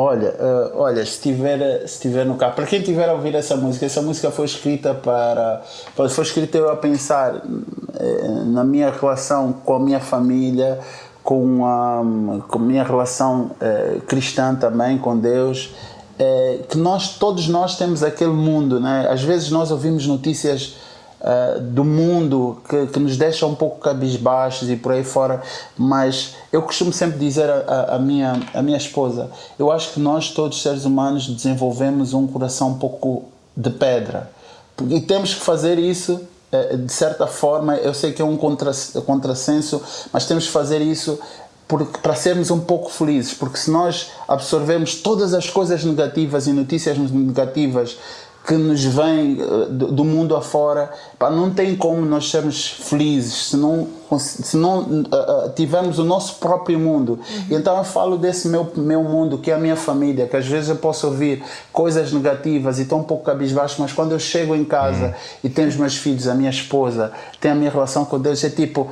[0.00, 3.56] Olha, eh, olha, se estiver se estiver no carro, para quem estiver a ouvir essa
[3.56, 5.60] música, essa música foi escrita para,
[5.96, 7.42] foi escrita eu a pensar
[7.98, 10.78] eh, na minha relação com a minha família,
[11.24, 12.00] com a,
[12.46, 15.74] com a minha relação eh, cristã também com Deus,
[16.68, 19.08] que nós todos nós temos aquele mundo, né?
[19.08, 20.76] Às vezes nós ouvimos notícias
[21.20, 25.42] uh, do mundo que, que, nos deixa um pouco cabisbaixos e por aí fora,
[25.76, 30.62] mas eu costumo sempre dizer a, minha, a minha esposa: eu acho que nós, todos
[30.62, 33.24] seres humanos, desenvolvemos um coração um pouco
[33.56, 34.30] de pedra.
[34.88, 38.72] E temos que fazer isso eh, de certa forma, eu sei que é um contra,
[39.04, 41.18] contrassenso, mas temos que fazer isso
[42.02, 46.96] para sermos um pouco felizes, porque se nós absorvemos todas as coisas negativas e notícias
[46.96, 47.98] negativas
[48.48, 53.58] que nos vêm eh, do mundo afora, pá, não tem como nós sermos felizes se
[53.58, 53.86] não,
[54.18, 57.20] se não uh, tivermos o nosso próprio mundo.
[57.30, 57.58] Uhum.
[57.58, 60.70] Então eu falo desse meu, meu mundo, que é a minha família, que às vezes
[60.70, 64.64] eu posso ouvir coisas negativas e estou um pouco cabisbaixo, mas quando eu chego em
[64.64, 65.12] casa uhum.
[65.44, 68.48] e tenho os meus filhos, a minha esposa, tenho a minha relação com Deus, é
[68.48, 68.90] tipo,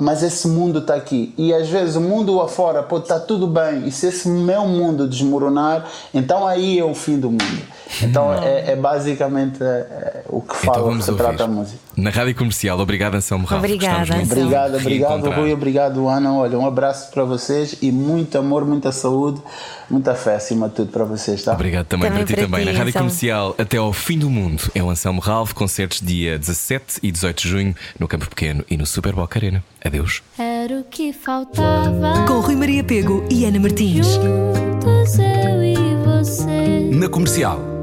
[0.00, 1.32] mas esse mundo está aqui.
[1.38, 4.66] E às vezes o mundo afora pode estar tá tudo bem, e se esse meu
[4.66, 7.77] mundo desmoronar, então aí é o fim do mundo.
[8.02, 11.78] Então é, é basicamente é, o que então fala, então que trata a música.
[11.96, 13.64] Na Rádio Comercial, obrigado Anselmo Ralph.
[13.64, 16.32] Obrigada, Obrigado, obrigado Rui, obrigado Ana.
[16.34, 19.40] Olha, um abraço para vocês e muito amor, muita saúde,
[19.90, 21.54] muita fé acima de tudo para vocês, tá?
[21.54, 22.60] Obrigado também, também para ti também.
[22.60, 23.08] Ti, Na Rádio Anselmo.
[23.08, 27.42] Comercial, até ao fim do mundo, é o Anselmo Ralph, concertos dia 17 e 18
[27.42, 29.64] de junho no Campo Pequeno e no Super Boca Arena.
[29.84, 30.22] Adeus.
[30.38, 32.24] Era o que faltava.
[32.26, 34.06] Com Rui Maria Pego e Ana Martins.
[34.06, 36.90] Juntos eu e você.
[36.92, 37.77] Na Comercial.